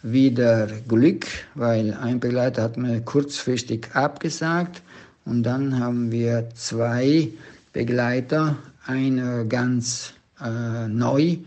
[0.01, 1.25] wieder Glück,
[1.55, 4.81] weil ein Begleiter hat mir kurzfristig abgesagt
[5.25, 7.29] und dann haben wir zwei
[7.73, 10.13] Begleiter, einer ganz
[10.43, 11.37] äh, neu,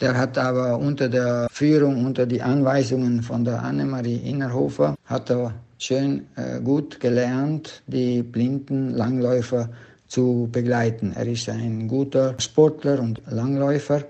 [0.00, 5.54] der hat aber unter der Führung, unter die Anweisungen von der Annemarie Innerhofer, hat er
[5.78, 9.68] schön äh, gut gelernt, die blinden Langläufer
[10.12, 11.14] zu begleiten.
[11.16, 14.04] Er ist ein guter Sportler und Langläufer,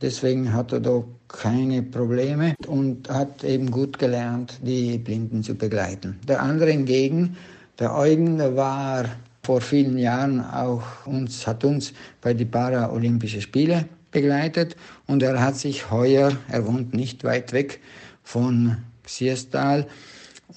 [0.00, 6.20] deswegen hat er da keine Probleme und hat eben gut gelernt, die Blinden zu begleiten.
[6.28, 7.36] Der andere hingegen,
[7.80, 9.06] der Eugen, der war
[9.42, 14.76] vor vielen Jahren auch uns, hat uns bei den Paralympischen Spielen begleitet
[15.08, 17.80] und er hat sich heuer, er wohnt nicht weit weg
[18.22, 19.88] von Xierstal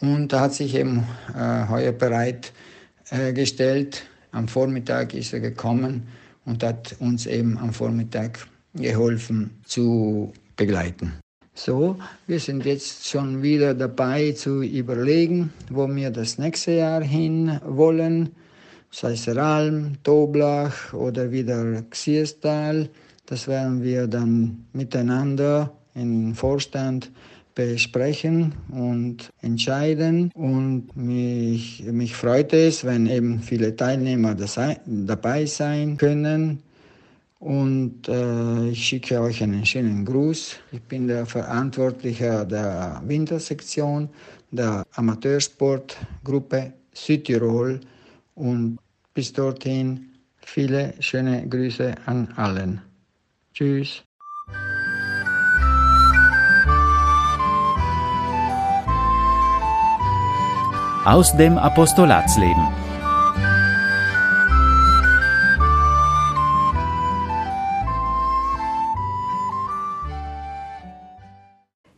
[0.01, 1.03] und hat sich eben
[1.35, 2.53] äh, heuer bereit
[3.09, 3.33] äh.
[4.33, 6.07] Am Vormittag ist er gekommen
[6.45, 8.39] und hat uns eben am Vormittag
[8.73, 11.13] geholfen zu begleiten.
[11.53, 17.59] So, wir sind jetzt schon wieder dabei zu überlegen, wo wir das nächste Jahr hin
[17.63, 18.29] wollen.
[18.89, 22.89] Sei es Ralm, Toblach oder wieder Xierstal.
[23.27, 27.11] Das werden wir dann miteinander im Vorstand
[27.55, 30.31] besprechen und entscheiden.
[30.33, 34.35] Und mich, mich freut es, wenn eben viele Teilnehmer
[34.85, 36.61] dabei sein können.
[37.39, 40.55] Und äh, ich schicke euch einen schönen Gruß.
[40.71, 44.07] Ich bin der Verantwortliche der Wintersektion
[44.51, 47.81] der Amateursportgruppe Südtirol.
[48.35, 48.79] Und
[49.13, 52.81] bis dorthin viele schöne Grüße an allen.
[53.53, 54.03] Tschüss.
[61.05, 62.63] Aus dem Apostolatsleben.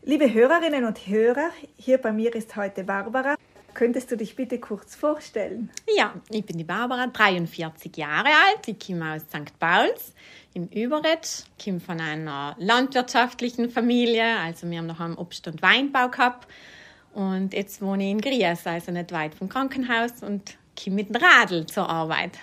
[0.01, 3.35] Liebe Hörerinnen und Hörer, hier bei mir ist heute Barbara.
[3.75, 5.69] Könntest du dich bitte kurz vorstellen?
[5.95, 8.67] Ja, ich bin die Barbara, 43 Jahre alt.
[8.67, 9.59] Ich komme aus St.
[9.59, 10.15] Pauls
[10.55, 14.39] im Überred, komme von einer landwirtschaftlichen Familie.
[14.39, 16.47] Also wir haben noch einen Obst- und Weinbau gehabt.
[17.15, 21.15] Und jetzt wohne ich in Gries, also nicht weit vom Krankenhaus und komme mit dem
[21.15, 22.37] Radl zur Arbeit.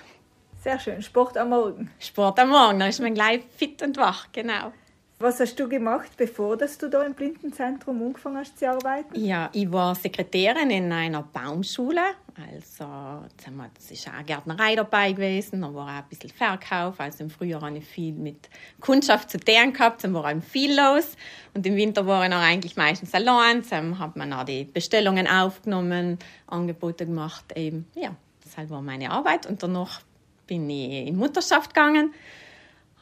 [0.62, 1.03] Sehr schön.
[1.03, 1.91] Sport am Morgen.
[1.99, 4.73] Sport am Morgen, da ist man gleich fit und wach, genau.
[5.18, 9.14] Was hast du gemacht, bevor dass du da im Blindenzentrum angefangen hast zu arbeiten?
[9.14, 12.01] Ja, ich war Sekretärin in einer Baumschule.
[12.35, 13.26] Also,
[13.74, 16.99] das ist auch Gärtnerei dabei gewesen, da war auch ein bisschen Verkauf.
[16.99, 18.49] Also im Frühjahr habe ich viel mit
[18.80, 21.16] Kundschaft zu tun gehabt, dann war auch viel los.
[21.53, 23.62] Und im Winter war ich auch eigentlich meistens allein.
[23.68, 27.45] Dann hat man auch die Bestellungen aufgenommen, Angebote gemacht.
[27.55, 29.47] Eben, ja, das war meine Arbeit.
[29.47, 30.01] Und danach
[30.47, 32.14] bin ich in Mutterschaft gegangen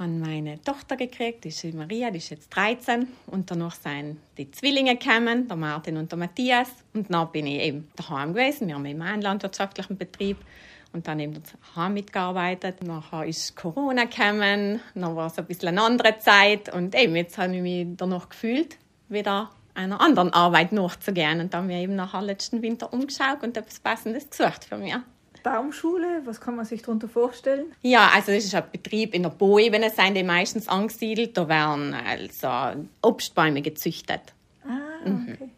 [0.00, 4.50] habe meine Tochter gekriegt, die ist Maria, die ist jetzt 13 und danach sind die
[4.50, 6.70] Zwillinge gekommen, der Martin und der Matthias.
[6.94, 10.38] Und dann bin ich eben daheim gewesen, wir haben immer einen landwirtschaftlichen Betrieb.
[10.92, 11.40] Und dann eben
[11.76, 12.82] daheim mitgearbeitet.
[12.82, 16.72] Nachher ist Corona gekommen, dann war es ein bisschen eine andere Zeit.
[16.74, 18.76] Und eben jetzt habe ich mich danach gefühlt,
[19.08, 21.40] wieder einer anderen Arbeit nachzugehen.
[21.40, 24.96] Und dann habe ich eben nachher letzten Winter umgeschaut und etwas Passendes gesucht für mich.
[25.42, 27.72] Baumschule, was kann man sich darunter vorstellen?
[27.82, 31.36] Ja, also das ist ein Betrieb in der Boebene, sind die meistens angesiedelt.
[31.36, 34.34] Da werden also Obstbäume gezüchtet.
[34.64, 35.36] Ah, okay.
[35.40, 35.50] Mhm.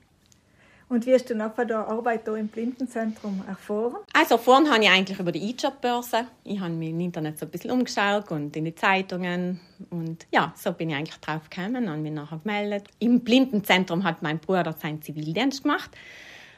[0.92, 3.96] Und wie hast du nachher der Arbeit hier im Blindenzentrum erfahren?
[4.12, 6.26] Also erfahren habe ich eigentlich über die E-Job-Börse.
[6.44, 9.58] Ich habe mich im Internet so ein bisschen umgeschaut und in die Zeitungen.
[9.88, 12.88] Und ja, so bin ich eigentlich drauf gekommen und mich nachher gemeldet.
[12.98, 15.90] Im Blindenzentrum hat mein Bruder seinen Zivildienst gemacht.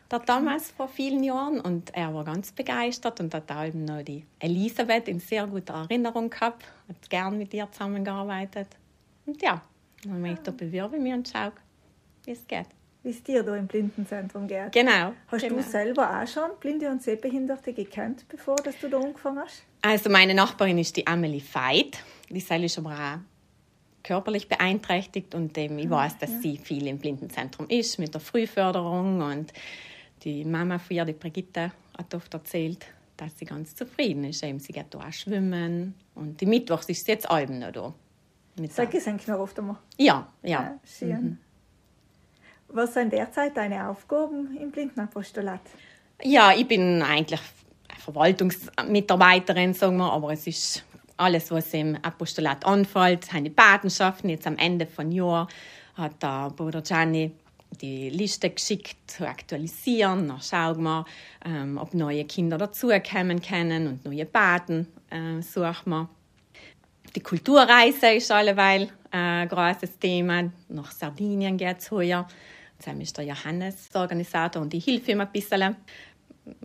[0.08, 4.02] Da damals vor vielen Jahren und er war ganz begeistert und hat auch eben noch
[4.02, 8.68] die Elisabeth in sehr guter Erinnerung gehabt, hat gern mit ihr zusammengearbeitet.
[9.26, 9.62] Und ja,
[10.02, 11.52] dann habe ich da bewerbe mich und schaue,
[12.24, 12.66] wie es geht
[13.04, 14.72] wie es dir da im Blindenzentrum geht.
[14.72, 15.12] Genau.
[15.28, 15.56] Hast genau.
[15.56, 19.62] du selber auch schon Blinde und Sehbehinderte gekannt, bevor dass du da angefangen hast?
[19.82, 21.98] Also meine Nachbarin ist die Amelie Veit.
[22.30, 23.18] Die Sally ist aber auch
[24.02, 26.40] körperlich beeinträchtigt und ähm, ich weiß, dass ja.
[26.40, 29.52] sie viel im Blindenzentrum ist mit der Frühförderung und
[30.24, 34.42] die Mama von ihr, die Brigitte, hat oft erzählt, dass sie ganz zufrieden ist.
[34.42, 37.94] Eben, sie geht auch schwimmen und die Mittwochs ist sie jetzt abends noch da.
[38.68, 39.76] Sag ich noch oft einmal?
[39.98, 40.48] Ja, ja.
[40.48, 41.08] ja schön.
[41.10, 41.38] Mhm.
[42.68, 45.60] Was sind derzeit deine Aufgaben im Blindenapostolat?
[46.22, 47.40] Ja, ich bin eigentlich
[47.98, 50.84] Verwaltungsmitarbeiterin, sagen wir, aber es ist
[51.16, 54.30] alles, was im Apostolat anfällt, seine Patenschaften.
[54.30, 55.48] Jetzt am Ende von Jahr
[55.94, 57.32] hat der Bruder Gianni
[57.80, 60.28] die Liste geschickt zu aktualisieren.
[60.28, 61.04] Dann schauen wir,
[61.44, 66.08] ähm, ob neue Kinder dazukommen können und neue Paten äh, suchen wir.
[67.14, 70.50] Die Kulturreise ist alleweil ein großes Thema.
[70.68, 72.26] Nach Sardinien geht es heuer.
[72.84, 75.76] Jetzt ist der Johannes der Organisator und ich hilfe ihm ein bisschen,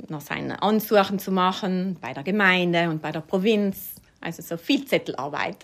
[0.09, 3.95] noch seine Ansuchen zu machen bei der Gemeinde und bei der Provinz.
[4.19, 5.63] Also so viel Zettelarbeit.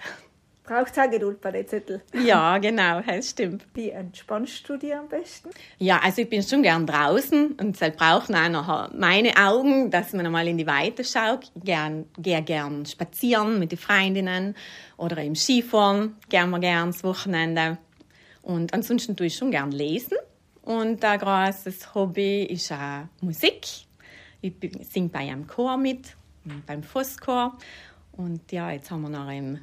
[0.65, 2.01] Braucht es auch Geduld bei den Zetteln.
[2.25, 3.67] Ja, genau, das stimmt.
[3.75, 5.49] Wie entspannst du dir am besten?
[5.77, 10.13] Ja, also ich bin schon gern draußen und es braucht auch noch meine Augen, dass
[10.13, 11.51] man einmal in die Weite schaut.
[11.55, 14.55] Ich gern, gehe gern spazieren mit den Freundinnen
[14.97, 17.77] oder im Skifahren, gern mal gern das Wochenende.
[18.41, 20.17] Und ansonsten tue ich schon gern lesen.
[20.63, 23.67] Und ein großes Hobby ist auch Musik.
[24.41, 24.53] Ich
[24.91, 26.15] singe bei einem Chor mit,
[26.65, 27.55] beim Fosschor.
[28.13, 29.59] Und ja, jetzt haben wir noch im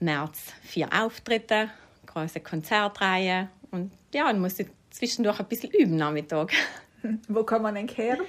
[0.00, 1.70] März vier Auftritte,
[2.06, 3.48] große Konzertreihe.
[3.70, 6.52] Und ja, dann muss ich zwischendurch ein bisschen üben am Mittag.
[7.28, 8.20] Wo kann man denn hören?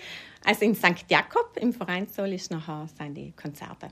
[0.46, 1.06] Also in St.
[1.10, 3.90] Jakob im Vereinssaal ist nachher sind die Konzerte.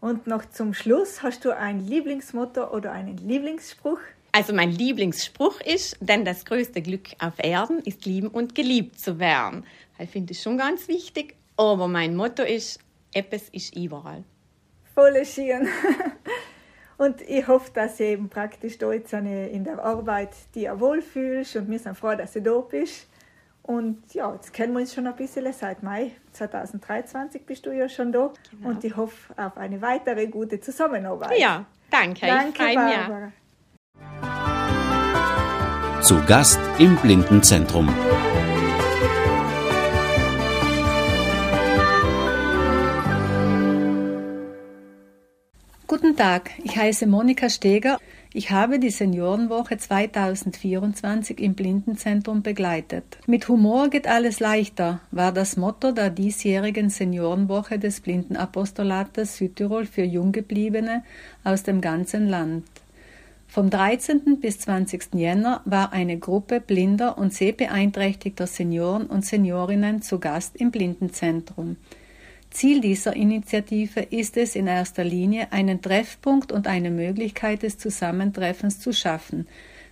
[0.00, 4.00] Und noch zum Schluss, hast du ein Lieblingsmotto oder einen Lieblingsspruch?
[4.32, 9.18] Also mein Lieblingsspruch ist, denn das größte Glück auf Erden ist lieben und geliebt zu
[9.18, 9.64] werden.
[9.98, 11.36] Das finde ich schon ganz wichtig.
[11.56, 12.80] Aber mein Motto ist,
[13.12, 14.24] etwas ist überall.
[14.94, 15.68] Voll schön.
[16.98, 21.70] Und ich hoffe, dass ihr eben praktisch da jetzt in der Arbeit dich wohlfühlst und
[21.70, 23.08] wir sind froh, dass du da bist.
[23.62, 25.52] Und ja, jetzt kennen wir uns schon ein bisschen.
[25.52, 28.32] Seit Mai 2023 bist du ja schon da.
[28.50, 28.68] Genau.
[28.68, 31.38] Und ich hoffe auf eine weitere gute Zusammenarbeit.
[31.38, 32.26] Ja, danke.
[32.26, 33.32] Danke, ich Barbara.
[36.02, 37.88] Zu Gast im Blindenzentrum.
[46.02, 47.96] Guten Tag, ich heiße Monika Steger.
[48.34, 53.04] Ich habe die Seniorenwoche 2024 im Blindenzentrum begleitet.
[53.28, 60.02] Mit Humor geht alles leichter, war das Motto der diesjährigen Seniorenwoche des Blindenapostolates Südtirol für
[60.02, 61.04] Junggebliebene
[61.44, 62.64] aus dem ganzen Land.
[63.46, 64.40] Vom 13.
[64.40, 65.14] bis 20.
[65.14, 71.76] Jänner war eine Gruppe blinder und sehbeeinträchtigter Senioren und Seniorinnen zu Gast im Blindenzentrum.
[72.52, 78.78] Ziel dieser Initiative ist es in erster Linie, einen Treffpunkt und eine Möglichkeit des Zusammentreffens
[78.78, 79.46] zu schaffen,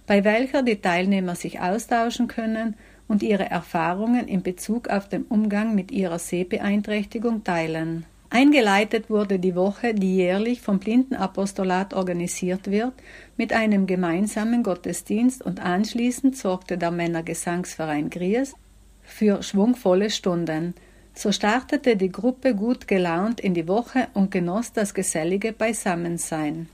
[0.06, 2.76] bei welcher die Teilnehmer sich austauschen können
[3.08, 8.04] und ihre Erfahrungen in Bezug auf den Umgang mit ihrer Sehbeeinträchtigung teilen.
[8.32, 12.92] Eingeleitet wurde die Woche, die jährlich vom Blindenapostolat organisiert wird,
[13.36, 18.54] mit einem gemeinsamen Gottesdienst und anschließend sorgte der Männergesangsverein Gries
[19.02, 20.74] für schwungvolle Stunden.
[21.14, 26.68] So startete die Gruppe gut gelaunt in die Woche und genoss das gesellige Beisammensein.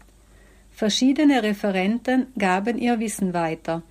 [0.70, 3.82] Verschiedene Referenten gaben ihr Wissen weiter.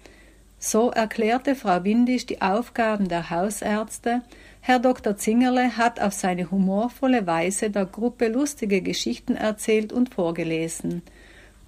[0.59, 4.21] So erklärte Frau Windisch die Aufgaben der Hausärzte,
[4.61, 5.15] Herr Dr.
[5.15, 11.03] Zingerle hat auf seine humorvolle Weise der Gruppe lustige Geschichten erzählt und vorgelesen.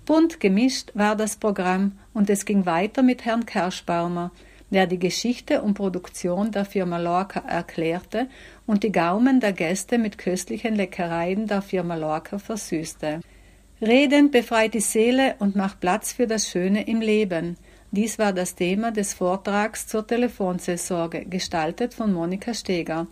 [0.06, 4.32] Bunt gemischt war das Programm und es ging weiter mit Herrn Kerschbaumer,
[4.70, 8.28] der die Geschichte und Produktion der Firma Lorca erklärte
[8.66, 13.22] und die Gaumen der Gäste mit köstlichen Leckereien der Firma Lorca versüßte.
[13.82, 17.58] Reden befreit die Seele und macht Platz für das Schöne im Leben.
[17.92, 23.08] Dies war das Thema des Vortrags zur Telefonseelsorge, gestaltet von Monika Steger.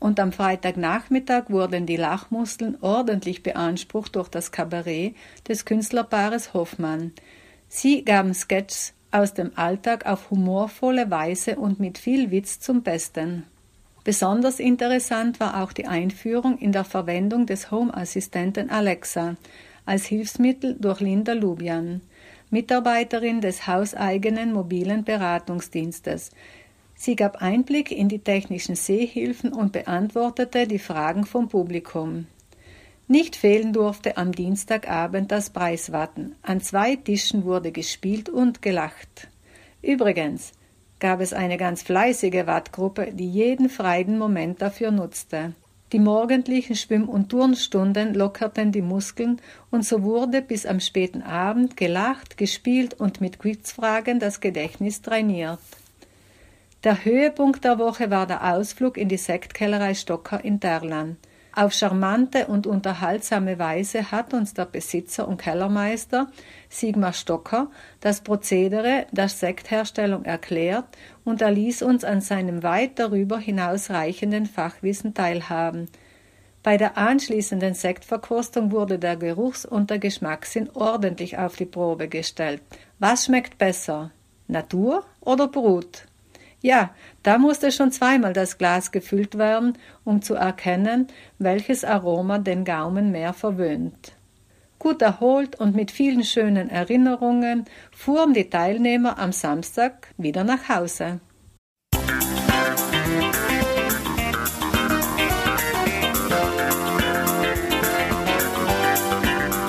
[0.00, 5.14] Und am Freitagnachmittag wurden die Lachmuskeln ordentlich beansprucht durch das Kabarett
[5.48, 7.12] des Künstlerpaares Hoffmann.
[7.68, 13.44] Sie gaben Sketches aus dem Alltag auf humorvolle Weise und mit viel Witz zum Besten.
[14.04, 19.36] Besonders interessant war auch die Einführung in der Verwendung des Home-Assistenten Alexa
[19.84, 22.02] als Hilfsmittel durch Linda Lubian,
[22.50, 26.30] Mitarbeiterin des hauseigenen mobilen Beratungsdienstes.
[26.94, 32.26] Sie gab Einblick in die technischen Sehhilfen und beantwortete die Fragen vom Publikum.
[33.10, 36.36] Nicht fehlen durfte am Dienstagabend das Preiswatten.
[36.42, 39.28] An zwei Tischen wurde gespielt und gelacht.
[39.80, 40.52] Übrigens
[41.00, 45.54] gab es eine ganz fleißige Wattgruppe, die jeden freien Moment dafür nutzte.
[45.92, 49.40] Die morgendlichen Schwimm- und Turnstunden lockerten die Muskeln
[49.70, 55.60] und so wurde bis am späten Abend gelacht, gespielt und mit Quizfragen das Gedächtnis trainiert.
[56.84, 61.16] Der Höhepunkt der Woche war der Ausflug in die Sektkellerei Stocker in Terlan.
[61.58, 66.28] Auf charmante und unterhaltsame Weise hat uns der Besitzer und Kellermeister
[66.68, 70.84] Sigmar Stocker das Prozedere der Sektherstellung erklärt
[71.24, 75.88] und er ließ uns an seinem weit darüber hinausreichenden Fachwissen teilhaben.
[76.62, 82.62] Bei der anschließenden Sektverkostung wurde der Geruchs- und der Geschmackssinn ordentlich auf die Probe gestellt.
[83.00, 84.12] Was schmeckt besser?
[84.46, 86.04] Natur oder Brut?
[86.60, 86.90] Ja,
[87.22, 91.06] da musste schon zweimal das Glas gefüllt werden, um zu erkennen,
[91.38, 94.12] welches Aroma den Gaumen mehr verwöhnt.
[94.78, 101.20] Gut erholt und mit vielen schönen Erinnerungen fuhren die Teilnehmer am Samstag wieder nach Hause.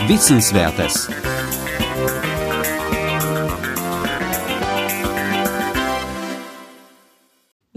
[0.07, 1.07] Wissenswertes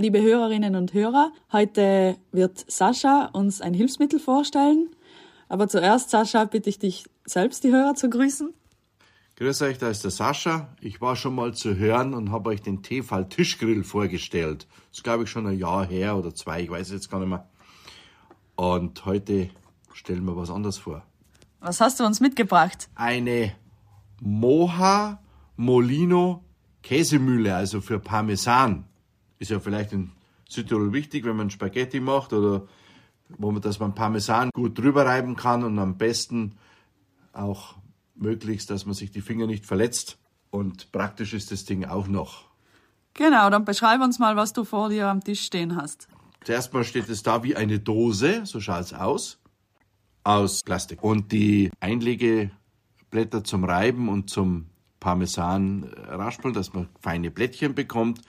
[0.03, 4.89] Liebe Hörerinnen und Hörer, heute wird Sascha uns ein Hilfsmittel vorstellen.
[5.49, 8.53] Aber zuerst, Sascha, bitte ich dich selbst, die Hörer zu grüßen.
[9.37, 10.75] Grüß euch, da ist der Sascha.
[10.81, 14.67] Ich war schon mal zu hören und habe euch den Tefal Tischgrill vorgestellt.
[14.89, 17.29] Das ist, glaube ich, schon ein Jahr her oder zwei, ich weiß jetzt gar nicht
[17.29, 17.49] mehr.
[18.57, 19.51] Und heute
[19.93, 21.07] stellen wir was anderes vor.
[21.61, 22.89] Was hast du uns mitgebracht?
[22.97, 23.53] Eine
[24.21, 25.23] Moha
[25.55, 26.43] Molino
[26.83, 28.87] Käsemühle, also für Parmesan.
[29.43, 30.13] Ist ja vielleicht in
[30.49, 32.69] Südtirol wichtig, wenn man Spaghetti macht oder
[33.29, 36.53] wo man, dass man Parmesan gut drüber reiben kann und am besten
[37.33, 37.75] auch
[38.15, 40.17] möglichst, dass man sich die Finger nicht verletzt.
[40.51, 42.45] Und praktisch ist das Ding auch noch.
[43.15, 46.07] Genau, dann beschreib uns mal, was du vor dir am Tisch stehen hast.
[46.45, 49.41] Zuerst mal steht es da wie eine Dose, so schaut es aus,
[50.23, 51.03] aus Plastik.
[51.03, 54.67] Und die Einlegeblätter zum Reiben und zum
[55.01, 58.21] Parmesan raspeln, dass man feine Blättchen bekommt,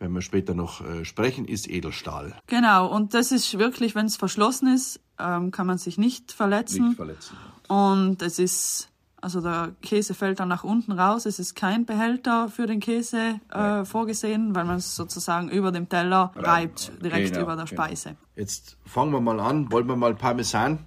[0.00, 2.34] wenn wir später noch äh, sprechen, ist Edelstahl.
[2.46, 6.88] Genau, und das ist wirklich, wenn es verschlossen ist, ähm, kann man sich nicht verletzen.
[6.88, 7.36] Nicht verletzen.
[7.68, 8.88] Und es ist,
[9.20, 11.26] also der Käse fällt dann nach unten raus.
[11.26, 15.88] Es ist kein Behälter für den Käse äh, vorgesehen, weil man es sozusagen über dem
[15.88, 17.84] Teller reibt, direkt Genau, über der genau.
[17.84, 18.16] Speise.
[18.34, 19.70] Jetzt fangen wir mal an.
[19.70, 20.78] Wollen wir mal Parmesan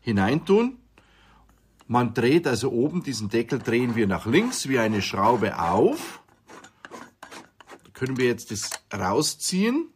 [0.00, 0.76] hineintun?
[1.86, 6.21] Man dreht also oben diesen Deckel, drehen wir nach links wie eine Schraube auf.
[8.02, 9.86] Können wir jetzt das rausziehen.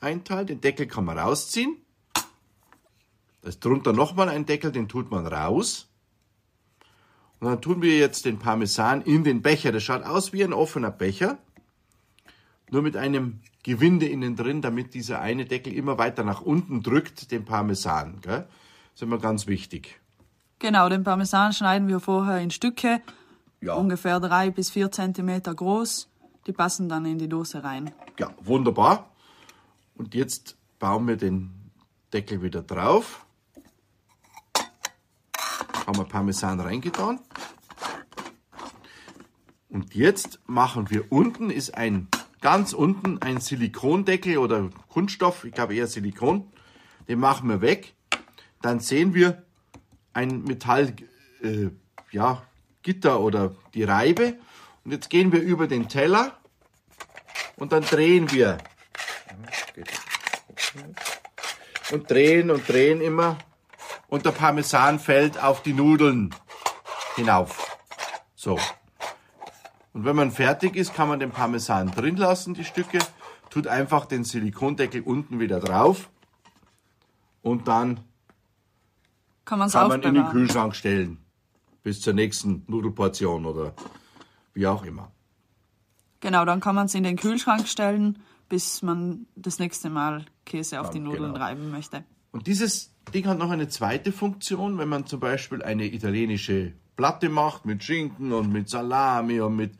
[0.00, 1.76] Ein Teil, den Deckel kann man rausziehen.
[3.42, 5.86] Da ist drunter nochmal ein Deckel, den tut man raus.
[7.40, 9.70] Und dann tun wir jetzt den Parmesan in den Becher.
[9.70, 11.36] Das schaut aus wie ein offener Becher,
[12.70, 17.30] nur mit einem Gewinde innen drin, damit dieser eine Deckel immer weiter nach unten drückt,
[17.32, 18.22] den Parmesan.
[18.22, 18.46] Gell?
[18.46, 20.00] Das ist immer ganz wichtig.
[20.58, 23.02] Genau, den Parmesan schneiden wir vorher in Stücke,
[23.60, 23.74] Ja.
[23.74, 26.07] ungefähr drei bis vier Zentimeter groß.
[26.48, 27.92] Die passen dann in die Dose rein.
[28.18, 29.10] Ja, wunderbar.
[29.96, 31.50] Und jetzt bauen wir den
[32.10, 33.26] Deckel wieder drauf.
[35.86, 37.20] Haben wir Parmesan reingetan.
[39.68, 42.08] Und jetzt machen wir unten, ist ein,
[42.40, 46.50] ganz unten ein Silikondeckel oder Kunststoff, ich glaube eher Silikon.
[47.08, 47.94] Den machen wir weg.
[48.62, 49.42] Dann sehen wir
[50.14, 50.94] ein Metall,
[51.42, 51.68] äh,
[52.10, 52.42] ja,
[52.82, 54.38] Gitter oder die Reibe.
[54.84, 56.37] Und jetzt gehen wir über den Teller
[57.58, 58.58] und dann drehen wir.
[61.90, 63.38] Und drehen und drehen immer.
[64.08, 66.34] Und der Parmesan fällt auf die Nudeln
[67.16, 67.76] hinauf.
[68.34, 68.58] So.
[69.92, 72.98] Und wenn man fertig ist, kann man den Parmesan drin lassen, die Stücke,
[73.50, 76.08] tut einfach den Silikondeckel unten wieder drauf
[77.42, 78.00] und dann
[79.44, 81.24] kann, man's kann man in den Kühlschrank stellen.
[81.82, 83.72] Bis zur nächsten Nudelportion oder
[84.52, 85.10] wie auch immer.
[86.20, 90.80] Genau, dann kann man es in den Kühlschrank stellen, bis man das nächste Mal Käse
[90.80, 91.44] auf die Nudeln genau.
[91.44, 92.04] reiben möchte.
[92.32, 97.28] Und dieses Ding hat noch eine zweite Funktion, wenn man zum Beispiel eine italienische Platte
[97.28, 99.74] macht mit Schinken und mit Salami und mit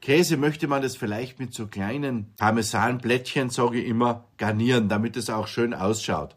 [0.00, 5.30] Käse, möchte man das vielleicht mit so kleinen Parmesanblättchen, sage ich immer, garnieren, damit es
[5.30, 6.34] auch schön ausschaut.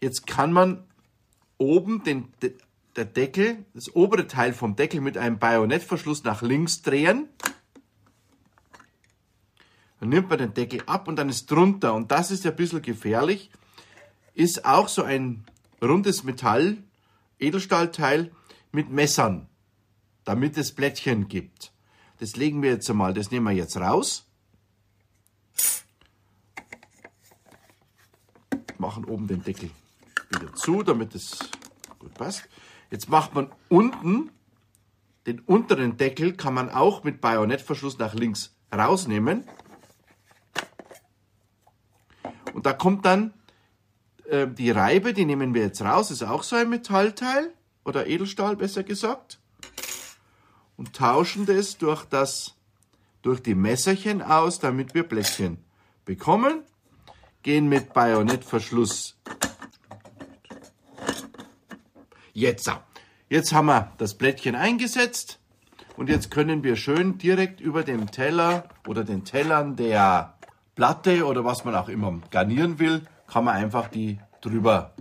[0.00, 0.84] Jetzt kann man
[1.58, 2.28] oben den,
[2.96, 7.28] der Deckel, das obere Teil vom Deckel mit einem Bajonettverschluss nach links drehen.
[10.00, 12.56] Dann nimmt man den Deckel ab und dann ist drunter, und das ist ja ein
[12.56, 13.50] bisschen gefährlich,
[14.34, 15.44] ist auch so ein
[15.82, 16.78] rundes Metall,
[17.38, 18.30] Edelstahlteil,
[18.72, 19.48] mit Messern,
[20.24, 21.72] damit es Blättchen gibt.
[22.18, 24.26] Das legen wir jetzt einmal, das nehmen wir jetzt raus.
[28.78, 29.70] Machen oben den Deckel
[30.28, 31.38] wieder zu, damit es
[31.98, 32.48] gut passt.
[32.90, 34.30] Jetzt macht man unten,
[35.26, 39.44] den unteren Deckel kann man auch mit Bajonettverschluss nach links rausnehmen.
[42.56, 43.34] Und da kommt dann
[44.30, 47.52] äh, die Reibe, die nehmen wir jetzt raus, ist auch so ein Metallteil
[47.84, 49.38] oder Edelstahl besser gesagt,
[50.78, 52.54] und tauschen das durch, das,
[53.20, 55.58] durch die Messerchen aus, damit wir Blättchen
[56.06, 56.62] bekommen.
[57.42, 59.18] Gehen mit Bajonettverschluss.
[62.32, 62.72] Jetzt,
[63.28, 65.40] jetzt haben wir das Blättchen eingesetzt
[65.98, 70.35] und jetzt können wir schön direkt über dem Teller oder den Tellern der
[70.76, 74.92] Platte oder was man auch immer garnieren will, kann man einfach die drüber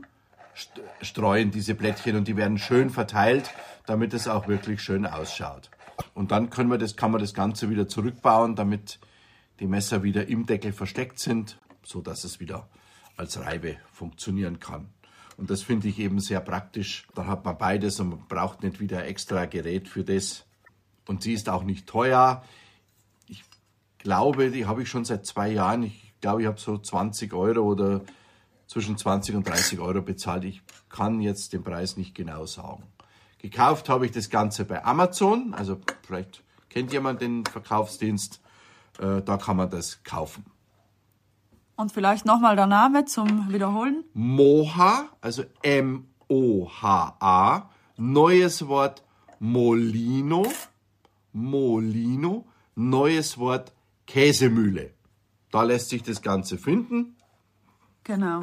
[1.02, 3.52] streuen, diese Blättchen, und die werden schön verteilt,
[3.86, 5.70] damit es auch wirklich schön ausschaut.
[6.14, 9.00] Und dann können wir das, kann man das Ganze wieder zurückbauen, damit
[9.60, 12.68] die Messer wieder im Deckel versteckt sind, so dass es wieder
[13.18, 14.90] als Reibe funktionieren kann.
[15.38, 17.06] Und das finde ich eben sehr praktisch.
[17.16, 20.46] Dann hat man beides und man braucht nicht wieder extra Gerät für das.
[21.06, 22.44] Und sie ist auch nicht teuer.
[24.06, 25.82] Glaube, die habe ich schon seit zwei Jahren.
[25.82, 28.02] Ich glaube, ich habe so 20 Euro oder
[28.68, 30.44] zwischen 20 und 30 Euro bezahlt.
[30.44, 32.84] Ich kann jetzt den Preis nicht genau sagen.
[33.40, 38.42] Gekauft habe ich das Ganze bei Amazon, also vielleicht kennt jemand den Verkaufsdienst,
[39.00, 40.46] äh, da kann man das kaufen.
[41.76, 44.04] Und vielleicht nochmal der Name zum Wiederholen.
[44.14, 46.12] Moha, also M-O-H-A,
[47.98, 49.02] neues Wort
[49.40, 50.46] Molino,
[51.34, 52.46] Molino,
[52.76, 53.75] neues Wort
[54.08, 54.94] Käsemühle.
[55.52, 57.16] Da lässt sich das Ganze finden.
[58.04, 58.42] Genau.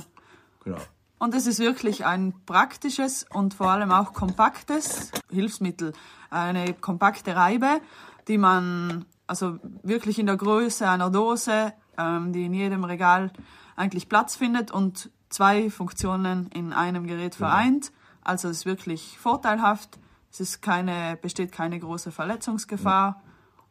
[0.65, 0.79] Genau.
[1.19, 5.93] Und es ist wirklich ein praktisches und vor allem auch kompaktes Hilfsmittel.
[6.31, 7.81] Eine kompakte Reibe,
[8.27, 13.33] die man also wirklich in der Größe einer Dose, ähm, die in jedem Regal
[13.77, 17.51] eigentlich Platz findet und zwei Funktionen in einem Gerät genau.
[17.51, 17.93] vereint.
[18.23, 19.99] Also es ist wirklich vorteilhaft.
[20.31, 23.23] Es ist keine, besteht keine große Verletzungsgefahr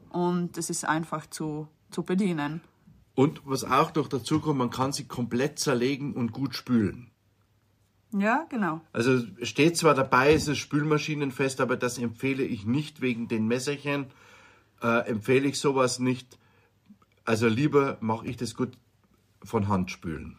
[0.09, 2.61] und es ist einfach zu, zu bedienen.
[3.15, 7.11] Und was auch noch dazu kommt, man kann sie komplett zerlegen und gut spülen.
[8.17, 8.81] Ja, genau.
[8.91, 14.07] Also steht zwar dabei, es ist spülmaschinenfest, aber das empfehle ich nicht wegen den Messerchen.
[14.81, 16.37] Äh, empfehle ich sowas nicht.
[17.23, 18.77] Also lieber mache ich das gut
[19.43, 20.37] von Hand spülen.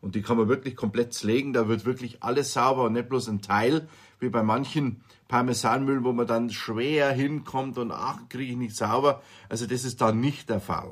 [0.00, 3.28] Und die kann man wirklich komplett zerlegen, da wird wirklich alles sauber und nicht bloß
[3.28, 3.88] ein Teil,
[4.20, 9.22] wie bei manchen Parmesanmühlen, wo man dann schwer hinkommt und ach, kriege ich nicht sauber.
[9.48, 10.90] Also das ist da nicht der Fall.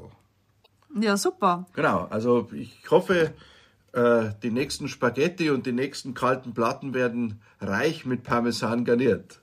[0.99, 1.67] Ja, super.
[1.75, 3.35] Genau, also ich hoffe,
[3.93, 9.41] äh, die nächsten Spaghetti und die nächsten kalten Platten werden reich mit Parmesan garniert.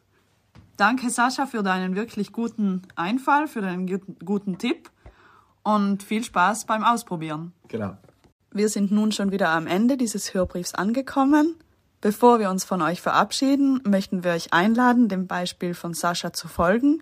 [0.78, 3.88] Danke, Sascha, für deinen wirklich guten Einfall, für deinen
[4.26, 4.90] guten Tipp
[5.64, 7.54] und viel Spaß beim Ausprobieren.
[7.68, 7.98] Genau.
[8.52, 11.56] Wir sind nun schon wieder am Ende dieses Hörbriefs angekommen.
[12.04, 16.50] Bevor wir uns von euch verabschieden, möchten wir euch einladen, dem Beispiel von Sascha zu
[16.50, 17.02] folgen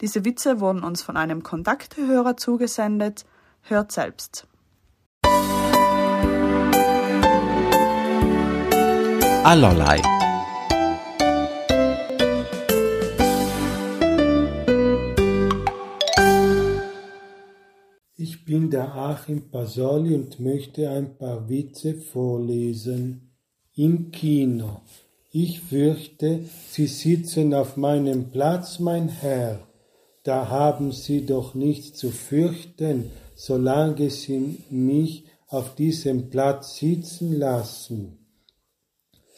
[0.00, 3.26] Diese Witze wurden uns von einem Kontaktehörer zugesendet.
[3.62, 4.46] Hört selbst.
[9.44, 10.00] Allerlei.
[18.14, 23.32] Ich bin der Achim Pasoli und möchte ein paar Witze vorlesen.
[23.74, 24.82] Im Kino.
[25.32, 29.66] Ich fürchte, Sie sitzen auf meinem Platz, mein Herr.
[30.22, 38.21] Da haben Sie doch nichts zu fürchten, solange Sie mich auf diesem Platz sitzen lassen.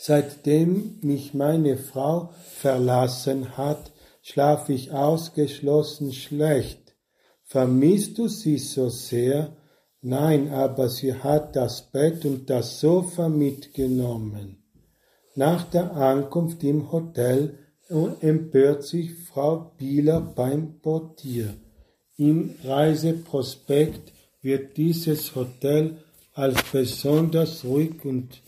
[0.06, 2.28] Seitdem mich meine Frau
[2.58, 3.90] verlassen hat,
[4.20, 6.94] schlaf ich ausgeschlossen schlecht.
[7.42, 9.56] Vermisst du sie so sehr?
[10.02, 14.62] Nein, aber sie hat das Bett und das Sofa mitgenommen.
[15.36, 17.58] Nach der Ankunft im Hotel
[18.20, 21.54] empört sich Frau Bieler beim Portier.
[22.18, 25.96] Im Reiseprospekt wird dieses Hotel
[26.34, 28.43] als besonders ruhig und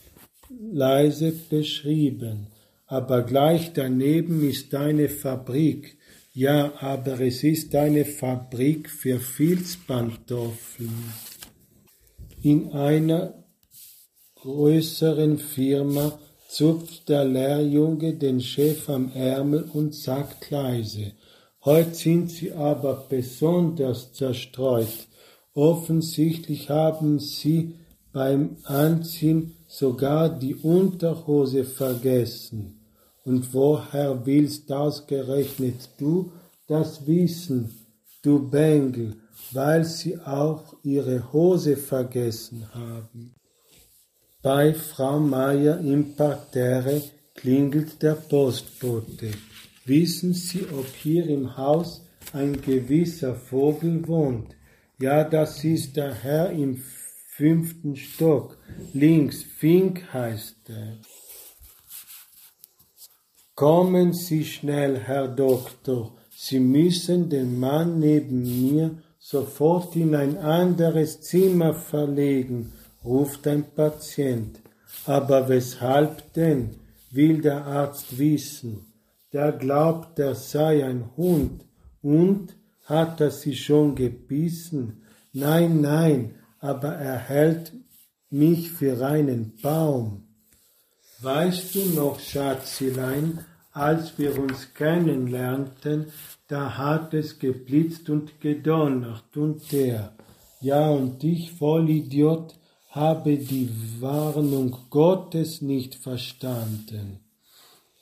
[0.59, 2.47] leise beschrieben,
[2.85, 5.97] aber gleich daneben ist eine Fabrik,
[6.33, 11.13] ja, aber es ist eine Fabrik für Filzpantoffeln.
[12.43, 13.33] In einer
[14.35, 21.13] größeren Firma zupft der Lehrjunge den Chef am Ärmel und sagt leise,
[21.65, 25.07] Heute sind Sie aber besonders zerstreut.
[25.53, 27.75] Offensichtlich haben Sie
[28.13, 32.79] beim Anziehen sogar die Unterhose vergessen.
[33.23, 36.31] Und woher willst ausgerechnet du
[36.67, 37.75] das wissen,
[38.21, 39.15] du Bengel,
[39.51, 43.35] weil sie auch ihre Hose vergessen haben?
[44.41, 47.01] Bei Frau Meier im Parterre
[47.33, 49.31] klingelt der Postbote.
[49.85, 52.01] Wissen Sie, ob hier im Haus
[52.33, 54.55] ein gewisser Vogel wohnt?
[54.99, 56.77] Ja, das ist der Herr im
[57.37, 58.57] fünften Stock.
[58.93, 60.97] Links, Fink heißt er.
[63.55, 71.21] Kommen Sie schnell, Herr Doktor, Sie müssen den Mann neben mir sofort in ein anderes
[71.21, 72.73] Zimmer verlegen,
[73.03, 74.59] ruft ein Patient.
[75.05, 76.75] Aber weshalb denn?
[77.11, 78.85] will der Arzt wissen.
[79.33, 81.65] Der glaubt, er sei ein Hund.
[82.01, 85.03] Und hat er sie schon gebissen?
[85.33, 87.73] Nein, nein, aber er hält
[88.29, 90.23] mich für einen Baum.
[91.21, 96.11] Weißt du noch, Schatzilein, als wir uns kennenlernten,
[96.47, 100.13] da hat es geblitzt und gedonnert und der,
[100.61, 102.55] ja und ich, Vollidiot,
[102.89, 107.19] habe die Warnung Gottes nicht verstanden.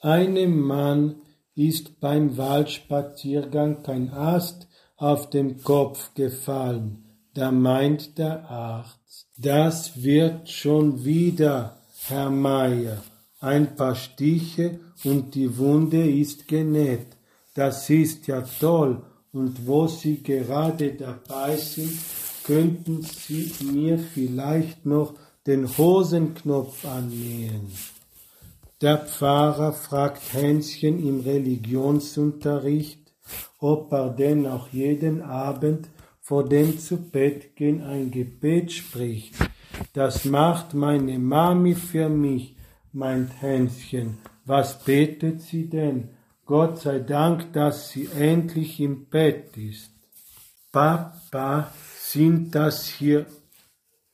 [0.01, 1.15] Einem Mann
[1.55, 7.04] ist beim Waldspaziergang kein Ast auf dem Kopf gefallen,
[7.35, 11.77] da meint der Arzt, das wird schon wieder
[12.07, 13.03] Herr Meier,
[13.41, 17.07] ein paar Stiche und die Wunde ist genäht.
[17.53, 19.01] Das ist ja toll.
[19.33, 21.97] Und wo Sie gerade dabei sind,
[22.45, 25.13] könnten Sie mir vielleicht noch
[25.45, 27.69] den Hosenknopf annähen.
[28.81, 33.13] Der Pfarrer fragt Hänschen im Religionsunterricht,
[33.59, 35.89] ob er denn auch jeden Abend
[36.25, 39.35] vor dem zu Bett gehen ein Gebet spricht.
[39.93, 42.57] Das macht meine Mami für mich,
[42.91, 44.17] meint Hänschen.
[44.43, 46.09] Was betet sie denn?
[46.43, 49.91] Gott sei Dank, dass sie endlich im Bett ist.
[50.71, 53.27] Papa, sind das hier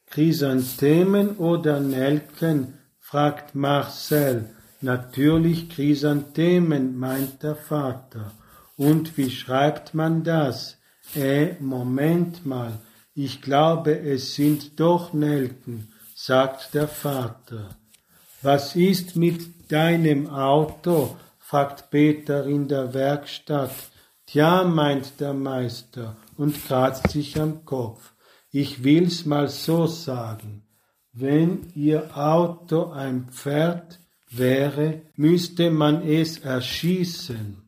[0.07, 2.73] Chrysanthemen oder Nelken?
[2.99, 4.49] fragt Marcel.
[4.81, 8.33] Natürlich Chrysanthemen, meint der Vater.
[8.75, 10.80] Und wie schreibt man das?
[11.15, 12.79] Äh, Moment mal,
[13.13, 17.75] ich glaube, es sind doch Nelken, sagt der Vater.
[18.41, 21.17] Was ist mit deinem Auto?
[21.39, 23.75] fragt Peter in der Werkstatt.
[24.25, 28.13] Tja, meint der Meister und kratzt sich am Kopf.
[28.49, 30.63] Ich will's mal so sagen.
[31.11, 33.99] Wenn Ihr Auto ein Pferd
[34.29, 37.61] wäre, müsste man es erschießen.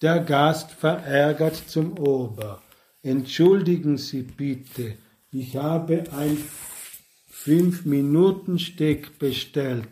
[0.00, 2.61] Der Gast verärgert zum Ober.
[3.02, 4.94] Entschuldigen Sie bitte,
[5.32, 6.38] ich habe ein
[7.28, 9.88] Fünf-Minuten-Steck bestellt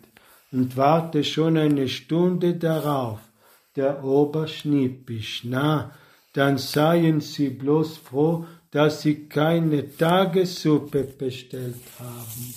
[0.53, 3.19] und warte schon eine Stunde darauf.
[3.75, 5.43] Der Ober schnippisch.
[5.45, 5.93] Na,
[6.35, 12.55] dann seien Sie bloß froh, dass Sie keine Tagessuppe bestellt haben.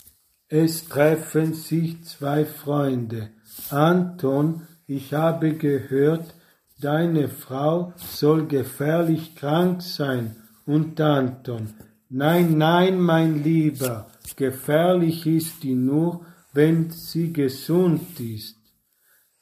[0.49, 3.31] Es treffen sich zwei Freunde.
[3.71, 6.35] Anton, ich habe gehört,
[6.79, 10.42] deine Frau soll gefährlich krank sein.
[10.65, 11.73] Und Anton,
[12.09, 14.07] nein, nein, mein Lieber,
[14.37, 18.55] gefährlich ist die nur, wenn sie gesund ist.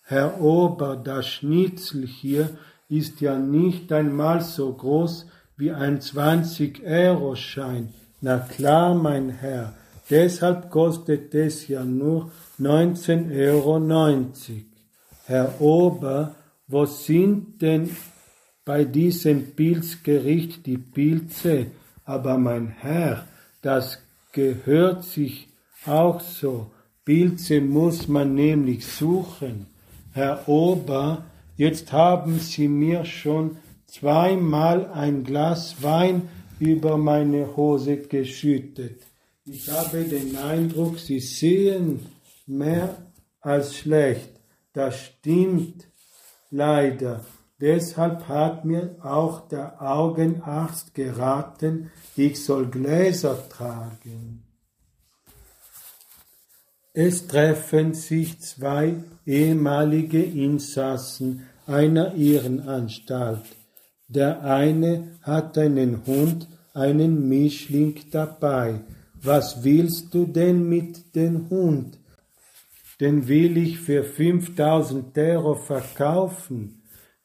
[0.01, 2.57] Herr Ober, das Schnitzel hier
[2.89, 7.93] ist ja nicht einmal so groß wie ein 20-Euro-Schein.
[8.19, 9.73] Na klar, mein Herr,
[10.09, 13.79] deshalb kostet es ja nur 19,90 Euro.
[15.25, 16.35] Herr Ober,
[16.67, 17.89] wo sind denn
[18.65, 21.67] bei diesem Pilzgericht die Pilze?
[22.05, 23.27] Aber mein Herr,
[23.61, 23.99] das
[24.31, 25.47] gehört sich
[25.85, 26.71] auch so.
[27.05, 29.67] Pilze muss man nämlich suchen.
[30.13, 31.25] Herr Ober,
[31.57, 33.57] jetzt haben Sie mir schon
[33.87, 39.01] zweimal ein Glas Wein über meine Hose geschüttet.
[39.45, 42.05] Ich habe den Eindruck, Sie sehen
[42.45, 42.97] mehr
[43.41, 44.29] als schlecht.
[44.73, 45.87] Das stimmt
[46.51, 47.25] leider.
[47.61, 54.41] Deshalb hat mir auch der Augenarzt geraten, ich soll Gläser tragen.
[56.93, 58.95] Es treffen sich zwei
[59.27, 63.45] ehemalige Insassen einer Irrenanstalt.
[64.07, 68.81] Der eine hat einen Hund, einen Mischling dabei.
[69.21, 71.99] Was willst du denn mit dem Hund?
[72.99, 76.80] Den will ich für 5000 Euro verkaufen.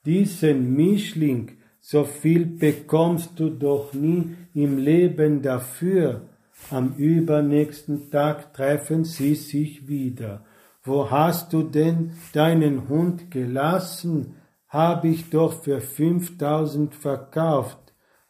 [0.06, 6.22] Diesen Mischling, so viel bekommst du doch nie im Leben dafür.
[6.70, 10.44] Am übernächsten Tag treffen sie sich wieder.
[10.84, 14.36] Wo hast du denn deinen Hund gelassen?
[14.68, 17.78] Hab ich doch für fünftausend verkauft.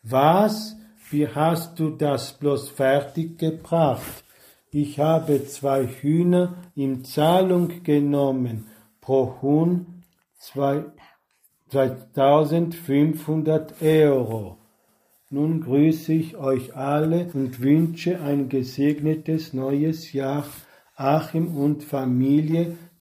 [0.02, 0.76] Was?
[1.10, 4.24] Wie hast du das bloß fertig gebracht?
[4.70, 8.66] Ich habe zwei Hühner in Zahlung genommen,
[9.02, 10.04] pro Huhn
[11.68, 14.56] 2500 Euro.
[15.30, 20.46] Nun grüße ich euch alle und wünsche ein gesegnetes neues Jahr.
[20.94, 22.76] Achim und Familie